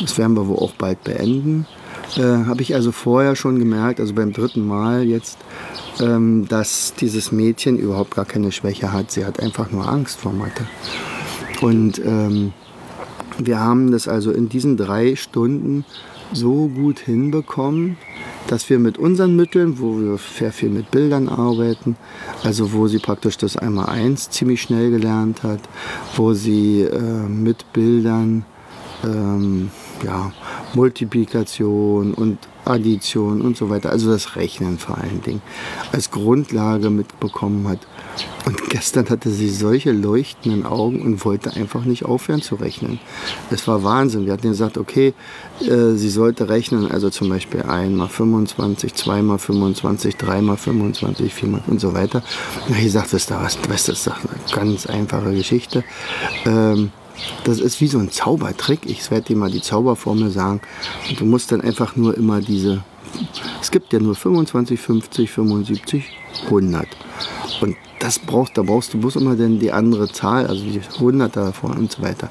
das 0.00 0.16
werden 0.16 0.34
wir 0.34 0.48
wohl 0.48 0.58
auch 0.58 0.72
bald 0.72 1.04
beenden, 1.04 1.66
äh, 2.16 2.22
habe 2.22 2.62
ich 2.62 2.74
also 2.74 2.90
vorher 2.90 3.36
schon 3.36 3.58
gemerkt, 3.58 4.00
also 4.00 4.14
beim 4.14 4.32
dritten 4.32 4.66
Mal 4.66 5.04
jetzt, 5.04 5.36
dass 5.98 6.94
dieses 6.94 7.32
Mädchen 7.32 7.78
überhaupt 7.78 8.14
gar 8.14 8.24
keine 8.24 8.52
Schwäche 8.52 8.92
hat. 8.92 9.10
Sie 9.10 9.24
hat 9.24 9.40
einfach 9.40 9.70
nur 9.70 9.88
Angst 9.88 10.20
vor 10.20 10.32
Mathe. 10.32 10.66
Und 11.60 12.00
ähm, 12.04 12.52
wir 13.38 13.60
haben 13.60 13.90
das 13.90 14.08
also 14.08 14.30
in 14.30 14.48
diesen 14.48 14.76
drei 14.76 15.16
Stunden 15.16 15.84
so 16.32 16.68
gut 16.68 16.98
hinbekommen, 16.98 17.96
dass 18.48 18.68
wir 18.68 18.78
mit 18.78 18.98
unseren 18.98 19.36
Mitteln, 19.36 19.78
wo 19.78 19.98
wir 19.98 20.18
sehr 20.18 20.52
viel 20.52 20.70
mit 20.70 20.90
Bildern 20.90 21.28
arbeiten, 21.28 21.96
also 22.42 22.72
wo 22.72 22.86
sie 22.86 22.98
praktisch 22.98 23.36
das 23.38 23.56
Einmal-Eins 23.56 24.30
ziemlich 24.30 24.62
schnell 24.62 24.90
gelernt 24.90 25.42
hat, 25.42 25.60
wo 26.16 26.32
sie 26.32 26.82
äh, 26.82 27.00
mit 27.28 27.72
Bildern 27.72 28.44
ähm, 29.04 29.70
ja, 30.04 30.32
Multiplikation 30.74 32.14
und 32.14 32.38
Addition 32.68 33.40
und 33.40 33.56
so 33.56 33.70
weiter, 33.70 33.90
also 33.90 34.10
das 34.10 34.36
Rechnen 34.36 34.78
vor 34.78 34.98
allen 34.98 35.22
Dingen, 35.22 35.42
als 35.92 36.10
Grundlage 36.10 36.90
mitbekommen 36.90 37.66
hat. 37.68 37.80
Und 38.46 38.70
gestern 38.70 39.08
hatte 39.10 39.30
sie 39.30 39.50
solche 39.50 39.92
leuchtenden 39.92 40.64
Augen 40.64 41.02
und 41.02 41.24
wollte 41.24 41.54
einfach 41.54 41.84
nicht 41.84 42.04
aufhören 42.04 42.42
zu 42.42 42.56
rechnen. 42.56 42.98
Es 43.50 43.68
war 43.68 43.84
Wahnsinn. 43.84 44.26
Wir 44.26 44.32
hatten 44.32 44.48
gesagt, 44.48 44.78
okay, 44.78 45.14
äh, 45.60 45.92
sie 45.94 46.08
sollte 46.08 46.48
rechnen, 46.48 46.90
also 46.90 47.10
zum 47.10 47.28
Beispiel 47.28 47.62
1 47.62 47.94
mal 47.94 48.08
25, 48.08 48.94
2 48.94 49.22
mal 49.22 49.38
25, 49.38 50.16
3 50.16 50.42
mal 50.42 50.56
25, 50.56 51.34
4 51.34 51.48
mal 51.48 51.62
und 51.66 51.80
so 51.80 51.94
weiter. 51.94 52.22
Und 52.68 52.78
ich 52.78 52.92
sagte, 52.92 53.12
das 53.12 53.28
ist, 53.28 53.58
das 53.68 53.88
ist 53.88 54.08
eine 54.08 54.16
ganz 54.54 54.86
einfache 54.86 55.34
Geschichte. 55.34 55.84
Ähm, 56.44 56.90
das 57.44 57.60
ist 57.60 57.80
wie 57.80 57.88
so 57.88 57.98
ein 57.98 58.10
Zaubertrick. 58.10 58.80
Ich 58.86 59.10
werde 59.10 59.26
dir 59.26 59.36
mal 59.36 59.50
die 59.50 59.62
Zauberformel 59.62 60.30
sagen. 60.30 60.60
Und 61.08 61.20
du 61.20 61.24
musst 61.24 61.52
dann 61.52 61.60
einfach 61.60 61.96
nur 61.96 62.16
immer 62.16 62.40
diese. 62.40 62.82
Es 63.60 63.70
gibt 63.70 63.92
ja 63.92 64.00
nur 64.00 64.14
25, 64.14 64.78
50, 64.78 65.30
75, 65.30 66.04
100. 66.44 66.86
Und 67.60 67.76
das 68.00 68.18
brauchst, 68.18 68.56
da 68.56 68.62
brauchst 68.62 68.94
du 68.94 68.98
bloß 68.98 69.16
immer 69.16 69.34
denn 69.34 69.58
die 69.58 69.72
andere 69.72 70.08
Zahl, 70.08 70.46
also 70.46 70.62
die 70.62 70.80
100 70.80 71.34
davor 71.34 71.70
und 71.70 71.90
so 71.90 72.02
weiter. 72.02 72.30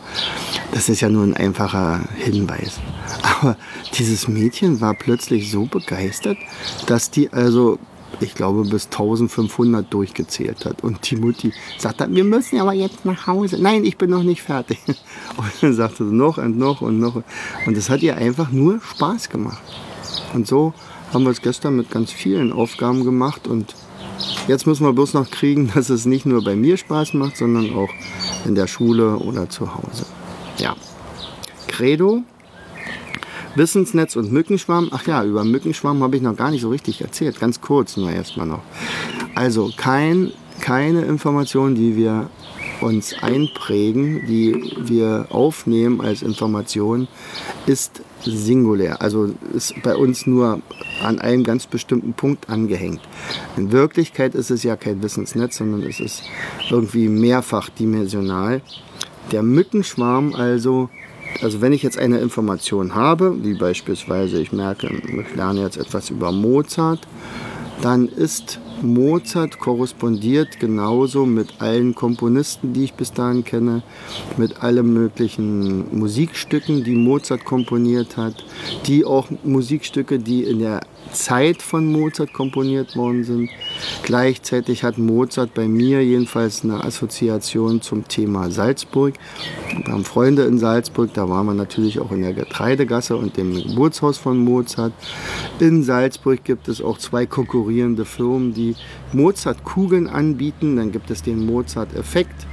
Das 0.71 0.87
ist 0.87 1.01
ja 1.01 1.09
nur 1.09 1.23
ein 1.23 1.35
einfacher 1.35 2.01
Hinweis. 2.15 2.79
Aber 3.23 3.57
dieses 3.97 4.27
Mädchen 4.27 4.79
war 4.79 4.93
plötzlich 4.93 5.51
so 5.51 5.65
begeistert, 5.65 6.37
dass 6.85 7.11
die 7.11 7.33
also 7.33 7.79
ich 8.19 8.35
glaube, 8.35 8.63
bis 8.63 8.85
1500 8.85 9.93
durchgezählt 9.93 10.65
hat. 10.65 10.83
Und 10.83 11.09
die 11.09 11.15
Mutti 11.15 11.53
sagt 11.77 12.01
dann, 12.01 12.15
wir 12.15 12.23
müssen 12.23 12.59
aber 12.59 12.73
jetzt 12.73 13.05
nach 13.05 13.27
Hause. 13.27 13.57
Nein, 13.61 13.85
ich 13.85 13.97
bin 13.97 14.09
noch 14.09 14.23
nicht 14.23 14.41
fertig. 14.41 14.79
Und 15.37 15.51
dann 15.61 15.73
sagte 15.73 16.07
sie 16.07 16.15
noch 16.15 16.37
und 16.37 16.57
noch 16.57 16.81
und 16.81 16.99
noch. 16.99 17.21
Und 17.65 17.77
es 17.77 17.89
hat 17.89 18.01
ihr 18.01 18.17
einfach 18.17 18.51
nur 18.51 18.79
Spaß 18.81 19.29
gemacht. 19.29 19.61
Und 20.33 20.47
so 20.47 20.73
haben 21.13 21.23
wir 21.23 21.31
es 21.31 21.41
gestern 21.41 21.75
mit 21.75 21.91
ganz 21.91 22.11
vielen 22.11 22.51
Aufgaben 22.51 23.03
gemacht. 23.03 23.47
Und 23.47 23.75
jetzt 24.47 24.65
müssen 24.65 24.85
wir 24.85 24.93
bloß 24.93 25.13
noch 25.13 25.29
kriegen, 25.29 25.71
dass 25.75 25.89
es 25.89 26.05
nicht 26.05 26.25
nur 26.25 26.43
bei 26.43 26.55
mir 26.55 26.77
Spaß 26.77 27.13
macht, 27.13 27.37
sondern 27.37 27.73
auch 27.75 27.89
in 28.45 28.55
der 28.55 28.67
Schule 28.67 29.17
oder 29.17 29.49
zu 29.49 29.73
Hause. 29.73 30.05
Ja. 30.57 30.75
Credo, 31.67 32.23
Wissensnetz 33.57 34.15
und 34.15 34.31
Mückenschwarm. 34.31 34.89
Ach 34.91 35.05
ja, 35.07 35.23
über 35.23 35.43
Mückenschwarm 35.43 36.03
habe 36.03 36.15
ich 36.15 36.21
noch 36.21 36.35
gar 36.35 36.51
nicht 36.51 36.61
so 36.61 36.69
richtig 36.69 37.01
erzählt. 37.01 37.39
Ganz 37.39 37.61
kurz 37.61 37.97
nur 37.97 38.11
erstmal 38.11 38.47
noch. 38.47 38.61
Also 39.35 39.71
kein, 39.75 40.31
keine 40.61 41.01
Information, 41.01 41.75
die 41.75 41.95
wir 41.95 42.29
uns 42.81 43.15
einprägen, 43.21 44.25
die 44.27 44.75
wir 44.79 45.27
aufnehmen 45.29 46.01
als 46.01 46.21
Information, 46.21 47.07
ist 47.65 48.01
singulär. 48.23 49.01
Also 49.01 49.33
ist 49.53 49.73
bei 49.83 49.95
uns 49.95 50.27
nur 50.27 50.61
an 51.03 51.19
einem 51.19 51.43
ganz 51.43 51.65
bestimmten 51.65 52.13
Punkt 52.13 52.49
angehängt. 52.49 53.01
In 53.55 53.71
Wirklichkeit 53.71 54.35
ist 54.35 54.51
es 54.51 54.63
ja 54.63 54.75
kein 54.75 55.01
Wissensnetz, 55.01 55.57
sondern 55.57 55.83
es 55.83 55.99
ist 55.99 56.23
irgendwie 56.69 57.07
mehrfachdimensional. 57.07 58.61
Der 59.31 59.43
Mückenschwarm 59.43 60.33
also 60.33 60.89
also 61.41 61.61
wenn 61.61 61.73
ich 61.73 61.83
jetzt 61.83 61.97
eine 61.97 62.19
Information 62.19 62.95
habe, 62.95 63.43
wie 63.43 63.53
beispielsweise 63.53 64.41
ich 64.41 64.51
merke, 64.51 64.87
ich 64.87 65.35
lerne 65.35 65.61
jetzt 65.61 65.77
etwas 65.77 66.09
über 66.09 66.31
Mozart, 66.31 67.07
dann 67.81 68.07
ist 68.07 68.59
Mozart 68.81 69.59
korrespondiert 69.59 70.59
genauso 70.59 71.25
mit 71.25 71.61
allen 71.61 71.95
Komponisten, 71.95 72.73
die 72.73 72.85
ich 72.85 72.93
bis 72.93 73.11
dahin 73.11 73.43
kenne, 73.43 73.81
mit 74.37 74.61
allen 74.61 74.93
möglichen 74.93 75.97
Musikstücken, 75.97 76.83
die 76.83 76.95
Mozart 76.95 77.43
komponiert 77.45 78.17
hat, 78.17 78.45
die 78.85 79.05
auch 79.05 79.27
Musikstücke, 79.43 80.19
die 80.19 80.43
in 80.43 80.59
der 80.59 80.81
Zeit 81.11 81.61
von 81.61 81.91
Mozart 81.91 82.33
komponiert 82.33 82.95
worden 82.95 83.23
sind. 83.23 83.49
Gleichzeitig 84.03 84.83
hat 84.83 84.97
Mozart 84.97 85.53
bei 85.53 85.67
mir 85.67 86.03
jedenfalls 86.03 86.63
eine 86.63 86.83
Assoziation 86.83 87.81
zum 87.81 88.07
Thema 88.07 88.49
Salzburg. 88.49 89.13
Wir 89.83 89.93
haben 89.93 90.05
Freunde 90.05 90.43
in 90.43 90.57
Salzburg, 90.57 91.13
da 91.13 91.29
waren 91.29 91.45
wir 91.45 91.53
natürlich 91.53 91.99
auch 91.99 92.11
in 92.11 92.21
der 92.21 92.33
Getreidegasse 92.33 93.15
und 93.15 93.37
dem 93.37 93.53
Geburtshaus 93.53 94.17
von 94.17 94.37
Mozart. 94.37 94.93
In 95.59 95.83
Salzburg 95.83 96.43
gibt 96.43 96.67
es 96.67 96.81
auch 96.81 96.97
zwei 96.97 97.25
konkurrierende 97.25 98.05
Firmen, 98.05 98.53
die 98.53 98.75
Mozart-Kugeln 99.13 100.07
anbieten. 100.07 100.75
Dann 100.75 100.91
gibt 100.91 101.11
es 101.11 101.23
den 101.23 101.45
Mozart-Effekt 101.45 102.47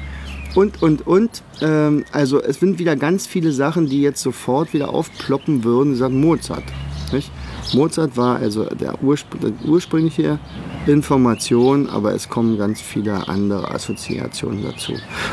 und, 0.55 0.83
und, 0.83 1.07
und. 1.07 1.43
Ähm, 1.61 2.05
also 2.12 2.40
es 2.43 2.61
sind 2.61 2.79
wieder 2.79 2.97
ganz 2.97 3.27
viele 3.27 3.53
Sachen, 3.53 3.87
die 3.87 4.01
jetzt 4.01 4.23
sofort 4.23 4.73
wieder 4.73 4.90
aufploppen 4.90 5.64
würden, 5.64 5.97
sagen 5.97 6.21
Mozart. 6.21 6.64
Nicht? 7.12 7.31
Mozart 7.72 8.16
war 8.16 8.37
also 8.37 8.64
der 8.64 9.03
Urspr 9.03 9.38
ursprüngliche 9.64 10.38
Information, 10.87 11.88
aber 11.88 12.14
es 12.14 12.29
kommen 12.29 12.59
ganz 12.59 12.81
viele 12.81 13.29
andere 13.29 13.70
Assoziationen 13.70 14.62
dazu. 14.62 14.92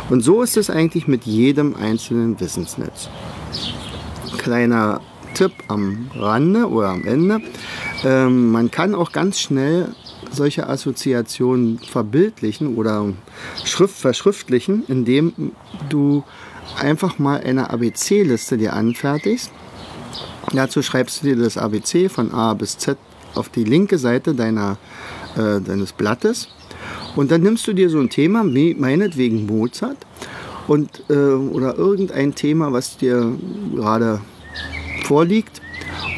Und 0.10 0.22
so 0.22 0.42
ist 0.42 0.58
es 0.58 0.70
eigentlich 0.70 1.08
mit 1.08 1.26
jedem 1.26 1.76
einzelnen 1.76 2.40
Wissensnetz. 2.40 3.10
Kleiner 4.38 5.02
Tipp 5.34 5.52
am 5.68 6.10
Rande 6.16 6.68
oder 6.70 6.90
am 6.90 7.04
Ende. 7.06 7.42
Ähm, 8.04 8.52
man 8.52 8.72
kann 8.72 8.96
auch 8.96 9.12
ganz 9.12 9.40
schnell 9.40 9.90
solche 10.32 10.68
Assoziationen 10.68 11.80
verbildlichen 11.80 12.76
oder 12.76 13.14
schrift, 13.66 13.98
verschriftlichen, 13.98 14.84
indem 14.88 15.52
du 15.90 16.24
einfach 16.80 17.20
mal 17.20 17.42
eine 17.42 17.70
ABC-Liste 17.70 18.58
dir 18.58 18.74
anfertigst 18.74 19.52
Dazu 20.54 20.82
schreibst 20.82 21.22
du 21.22 21.28
dir 21.28 21.38
das 21.38 21.58
ABC 21.58 22.10
von 22.10 22.34
A 22.34 22.54
bis 22.54 22.78
Z 22.78 22.98
auf 23.36 23.50
die 23.50 23.64
linke 23.64 23.98
Seite 23.98 24.34
deiner, 24.34 24.78
äh, 25.38 25.62
deines 25.62 25.94
Blattes 25.94 26.50
und 27.16 27.32
dann 27.32 27.42
nimmst 27.42 27.68
du 27.68 27.74
dir 27.74 27.90
so 27.90 28.00
ein 28.00 28.10
Thema, 28.10 28.44
meinetwegen 28.44 29.46
Mozart 29.46 29.98
und, 30.68 31.04
äh, 31.10 31.14
oder 31.14 31.78
irgendein 31.78 32.36
Thema, 32.36 32.74
was 32.74 32.98
dir 32.98 33.34
gerade 33.76 34.22
vorliegt 35.04 35.62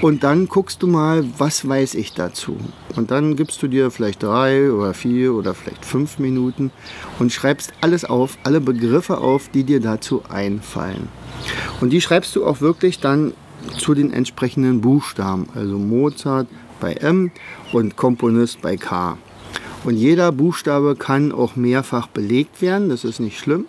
und 0.01 0.23
dann 0.23 0.47
guckst 0.47 0.83
du 0.83 0.87
mal, 0.87 1.23
was 1.37 1.67
weiß 1.67 1.95
ich 1.95 2.13
dazu. 2.13 2.57
Und 2.95 3.09
dann 3.09 3.35
gibst 3.35 3.63
du 3.63 3.67
dir 3.67 3.89
vielleicht 3.89 4.21
drei 4.21 4.71
oder 4.71 4.93
vier 4.93 5.33
oder 5.33 5.53
vielleicht 5.53 5.85
fünf 5.85 6.19
Minuten 6.19 6.71
und 7.19 7.31
schreibst 7.31 7.73
alles 7.81 8.05
auf, 8.05 8.37
alle 8.43 8.59
Begriffe 8.59 9.19
auf, 9.19 9.49
die 9.49 9.63
dir 9.63 9.79
dazu 9.79 10.23
einfallen. 10.29 11.07
Und 11.81 11.91
die 11.91 12.01
schreibst 12.01 12.35
du 12.35 12.45
auch 12.45 12.61
wirklich 12.61 12.99
dann 12.99 13.33
zu 13.77 13.93
den 13.93 14.11
entsprechenden 14.11 14.81
Buchstaben. 14.81 15.47
Also 15.55 15.77
Mozart 15.77 16.47
bei 16.79 16.93
M 16.93 17.31
und 17.71 17.95
Komponist 17.95 18.61
bei 18.61 18.77
K. 18.77 19.17
Und 19.83 19.95
jeder 19.95 20.31
Buchstabe 20.31 20.95
kann 20.95 21.31
auch 21.31 21.55
mehrfach 21.55 22.07
belegt 22.07 22.61
werden, 22.61 22.89
das 22.89 23.03
ist 23.03 23.19
nicht 23.19 23.39
schlimm. 23.39 23.65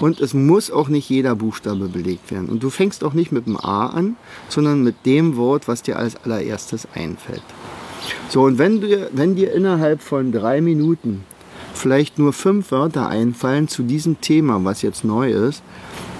Und 0.00 0.20
es 0.20 0.34
muss 0.34 0.70
auch 0.70 0.88
nicht 0.88 1.08
jeder 1.08 1.34
Buchstabe 1.34 1.88
belegt 1.88 2.30
werden. 2.30 2.48
Und 2.48 2.62
du 2.62 2.70
fängst 2.70 3.04
auch 3.04 3.12
nicht 3.12 3.30
mit 3.30 3.46
dem 3.46 3.56
A 3.56 3.86
an, 3.86 4.16
sondern 4.48 4.82
mit 4.82 5.06
dem 5.06 5.36
Wort, 5.36 5.68
was 5.68 5.82
dir 5.82 5.98
als 5.98 6.16
allererstes 6.24 6.88
einfällt. 6.94 7.42
So, 8.28 8.42
und 8.42 8.58
wenn 8.58 8.80
dir, 8.80 9.10
wenn 9.12 9.36
dir 9.36 9.52
innerhalb 9.52 10.00
von 10.00 10.32
drei 10.32 10.60
Minuten 10.60 11.24
vielleicht 11.74 12.18
nur 12.18 12.32
fünf 12.32 12.70
Wörter 12.72 13.08
einfallen 13.08 13.68
zu 13.68 13.82
diesem 13.82 14.20
Thema, 14.20 14.64
was 14.64 14.82
jetzt 14.82 15.04
neu 15.04 15.30
ist, 15.30 15.62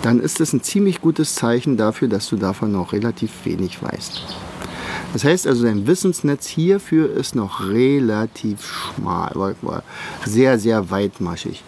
dann 0.03 0.21
ist 0.21 0.41
es 0.41 0.53
ein 0.53 0.63
ziemlich 0.63 1.01
gutes 1.01 1.35
Zeichen 1.35 1.77
dafür, 1.77 2.09
dass 2.09 2.29
du 2.29 2.37
davon 2.37 2.73
noch 2.73 2.93
relativ 2.93 3.31
wenig 3.45 3.83
weißt. 3.83 4.23
Das 5.13 5.25
heißt 5.25 5.47
also, 5.47 5.65
dein 5.65 5.87
Wissensnetz 5.87 6.47
hierfür 6.47 7.11
ist 7.11 7.35
noch 7.35 7.69
relativ 7.69 8.65
schmal, 8.65 9.55
sehr, 10.25 10.59
sehr 10.59 10.91
weitmaschig. 10.91 11.63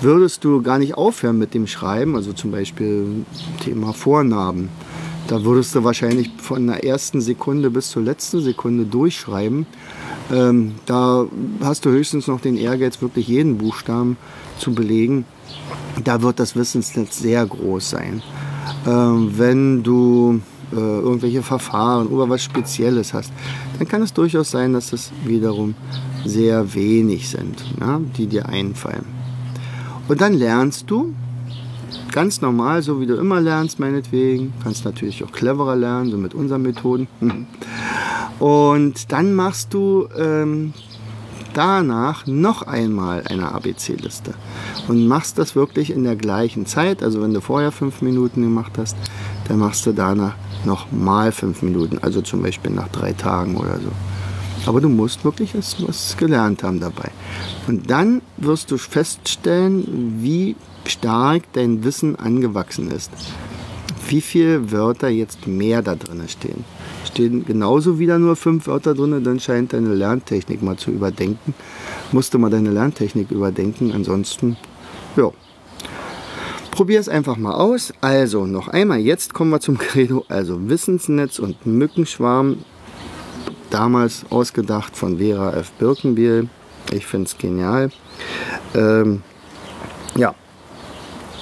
Würdest 0.00 0.44
du 0.44 0.62
gar 0.62 0.78
nicht 0.78 0.94
aufhören 0.94 1.38
mit 1.38 1.54
dem 1.54 1.66
Schreiben, 1.66 2.16
also 2.16 2.32
zum 2.32 2.50
Beispiel 2.50 3.24
Thema 3.62 3.92
Vornamen, 3.92 4.70
da 5.28 5.44
würdest 5.44 5.74
du 5.74 5.84
wahrscheinlich 5.84 6.30
von 6.38 6.66
der 6.66 6.84
ersten 6.84 7.20
Sekunde 7.20 7.70
bis 7.70 7.90
zur 7.90 8.02
letzten 8.02 8.40
Sekunde 8.40 8.84
durchschreiben. 8.84 9.66
Ähm, 10.30 10.76
da 10.86 11.26
hast 11.62 11.84
du 11.84 11.90
höchstens 11.90 12.26
noch 12.26 12.40
den 12.40 12.56
Ehrgeiz, 12.56 13.02
wirklich 13.02 13.28
jeden 13.28 13.58
Buchstaben 13.58 14.16
zu 14.58 14.74
belegen. 14.74 15.24
Da 16.04 16.22
wird 16.22 16.38
das 16.38 16.56
Wissensnetz 16.56 17.18
sehr 17.18 17.44
groß 17.44 17.90
sein. 17.90 18.22
Ähm, 18.86 19.32
wenn 19.36 19.82
du 19.82 20.40
äh, 20.72 20.76
irgendwelche 20.76 21.42
Verfahren 21.42 22.06
oder 22.08 22.28
was 22.28 22.44
Spezielles 22.44 23.12
hast, 23.12 23.32
dann 23.78 23.88
kann 23.88 24.02
es 24.02 24.12
durchaus 24.12 24.50
sein, 24.50 24.72
dass 24.72 24.92
es 24.92 25.10
wiederum 25.24 25.74
sehr 26.24 26.74
wenig 26.74 27.28
sind, 27.28 27.64
ja, 27.80 28.00
die 28.16 28.26
dir 28.26 28.48
einfallen. 28.48 29.04
Und 30.08 30.20
dann 30.20 30.34
lernst 30.34 30.90
du 30.90 31.12
ganz 32.12 32.40
normal, 32.40 32.82
so 32.82 33.00
wie 33.00 33.06
du 33.06 33.16
immer 33.16 33.40
lernst, 33.40 33.78
meinetwegen. 33.78 34.52
Kannst 34.62 34.84
natürlich 34.84 35.22
auch 35.24 35.32
cleverer 35.32 35.76
lernen, 35.76 36.10
so 36.10 36.16
mit 36.16 36.34
unseren 36.34 36.62
Methoden. 36.62 37.08
Und 38.38 39.12
dann 39.12 39.34
machst 39.34 39.74
du 39.74 40.08
ähm, 40.16 40.72
danach 41.52 42.26
noch 42.26 42.62
einmal 42.62 43.24
eine 43.26 43.52
ABC-Liste 43.52 44.34
und 44.88 45.06
machst 45.06 45.38
das 45.38 45.54
wirklich 45.54 45.90
in 45.90 46.04
der 46.04 46.16
gleichen 46.16 46.64
Zeit. 46.64 47.02
Also 47.02 47.20
wenn 47.20 47.34
du 47.34 47.40
vorher 47.40 47.72
fünf 47.72 48.02
Minuten 48.02 48.42
gemacht 48.42 48.72
hast, 48.78 48.96
dann 49.48 49.58
machst 49.58 49.84
du 49.84 49.92
danach 49.92 50.34
noch 50.64 50.90
mal 50.92 51.32
fünf 51.32 51.62
Minuten, 51.62 51.98
also 51.98 52.22
zum 52.22 52.42
Beispiel 52.42 52.70
nach 52.70 52.88
drei 52.88 53.12
Tagen 53.12 53.56
oder 53.56 53.78
so. 53.78 53.90
Aber 54.66 54.80
du 54.80 54.88
musst 54.88 55.24
wirklich 55.24 55.54
was 55.54 56.16
gelernt 56.16 56.62
haben 56.62 56.80
dabei. 56.80 57.10
Und 57.66 57.90
dann 57.90 58.22
wirst 58.36 58.70
du 58.70 58.78
feststellen, 58.78 60.18
wie 60.20 60.56
stark 60.86 61.42
dein 61.52 61.84
Wissen 61.84 62.16
angewachsen 62.16 62.90
ist. 62.90 63.10
Wie 64.08 64.20
viele 64.20 64.72
Wörter 64.72 65.08
jetzt 65.08 65.46
mehr 65.46 65.82
da 65.82 65.94
drin 65.94 66.22
stehen. 66.28 66.64
Stehen 67.04 67.44
genauso 67.44 67.98
wieder 67.98 68.18
nur 68.18 68.36
fünf 68.36 68.66
Wörter 68.66 68.94
drin, 68.94 69.22
dann 69.24 69.40
scheint 69.40 69.72
deine 69.72 69.94
Lerntechnik 69.94 70.62
mal 70.62 70.76
zu 70.76 70.90
überdenken. 70.90 71.54
Musst 72.12 72.34
du 72.34 72.38
mal 72.38 72.50
deine 72.50 72.70
Lerntechnik 72.70 73.30
überdenken, 73.30 73.92
ansonsten, 73.92 74.56
ja, 75.16 75.30
probier 76.70 76.98
es 76.98 77.08
einfach 77.08 77.36
mal 77.36 77.52
aus. 77.52 77.92
Also 78.00 78.46
noch 78.46 78.68
einmal, 78.68 79.00
jetzt 79.00 79.34
kommen 79.34 79.50
wir 79.50 79.60
zum 79.60 79.76
Credo. 79.76 80.24
Also 80.28 80.68
Wissensnetz 80.68 81.38
und 81.38 81.66
Mückenschwarm. 81.66 82.64
Damals 83.70 84.24
ausgedacht 84.30 84.96
von 84.96 85.18
Vera 85.18 85.52
F. 85.54 85.70
Birkenbiel. 85.72 86.48
Ich 86.92 87.06
finde 87.06 87.26
es 87.26 87.38
genial. 87.38 87.90
Ähm, 88.74 89.22
ja. 90.16 90.34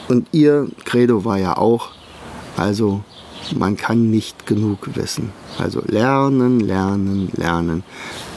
Und 0.09 0.29
ihr 0.33 0.69
Credo 0.85 1.25
war 1.25 1.39
ja 1.39 1.57
auch, 1.57 1.91
also 2.57 3.03
man 3.57 3.77
kann 3.77 4.11
nicht 4.11 4.47
genug 4.47 4.95
wissen. 4.95 5.33
Also 5.59 5.83
lernen, 5.87 6.61
lernen, 6.61 7.31
lernen 7.35 7.83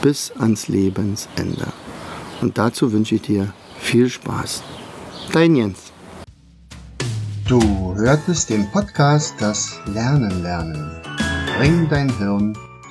bis 0.00 0.32
ans 0.38 0.68
Lebensende. 0.68 1.68
Und 2.40 2.58
dazu 2.58 2.92
wünsche 2.92 3.16
ich 3.16 3.22
dir 3.22 3.52
viel 3.78 4.08
Spaß. 4.08 4.62
Dein 5.32 5.54
Jens. 5.54 5.92
Du 7.46 7.94
hörtest 7.96 8.50
den 8.50 8.70
Podcast 8.70 9.34
Das 9.38 9.78
Lernen 9.86 10.42
lernen. 10.42 10.90
Bring 11.58 11.88
dein 11.88 12.16
Hirn 12.18 12.56